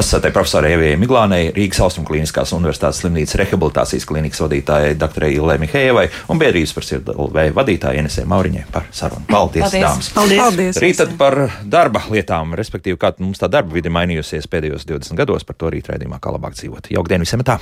[0.00, 5.28] asociētai profesorai Evijai Miglānei, Rīgas Austrum Kliniskās universitātes slimnīcas rehabilitācijas klīnikas vadītājai Dr.
[5.28, 9.26] Ilē Mihējevai un biedrības par sirdu vadītājai Enesē Mauriņai par sarunu.
[9.30, 9.86] Paldies, paldies.
[9.86, 10.10] dāmas!
[10.14, 10.42] Paldies!
[10.44, 10.80] paldies.
[10.82, 11.38] Rīt tad par
[11.70, 15.44] darba lietām, respektīvi, kā mums tā darba vide mainījusies pēdējos 20 gados.
[15.44, 16.94] Par to rīt raidījumā, kā labāk dzīvot.
[16.94, 17.58] Jauktdien visiem tā!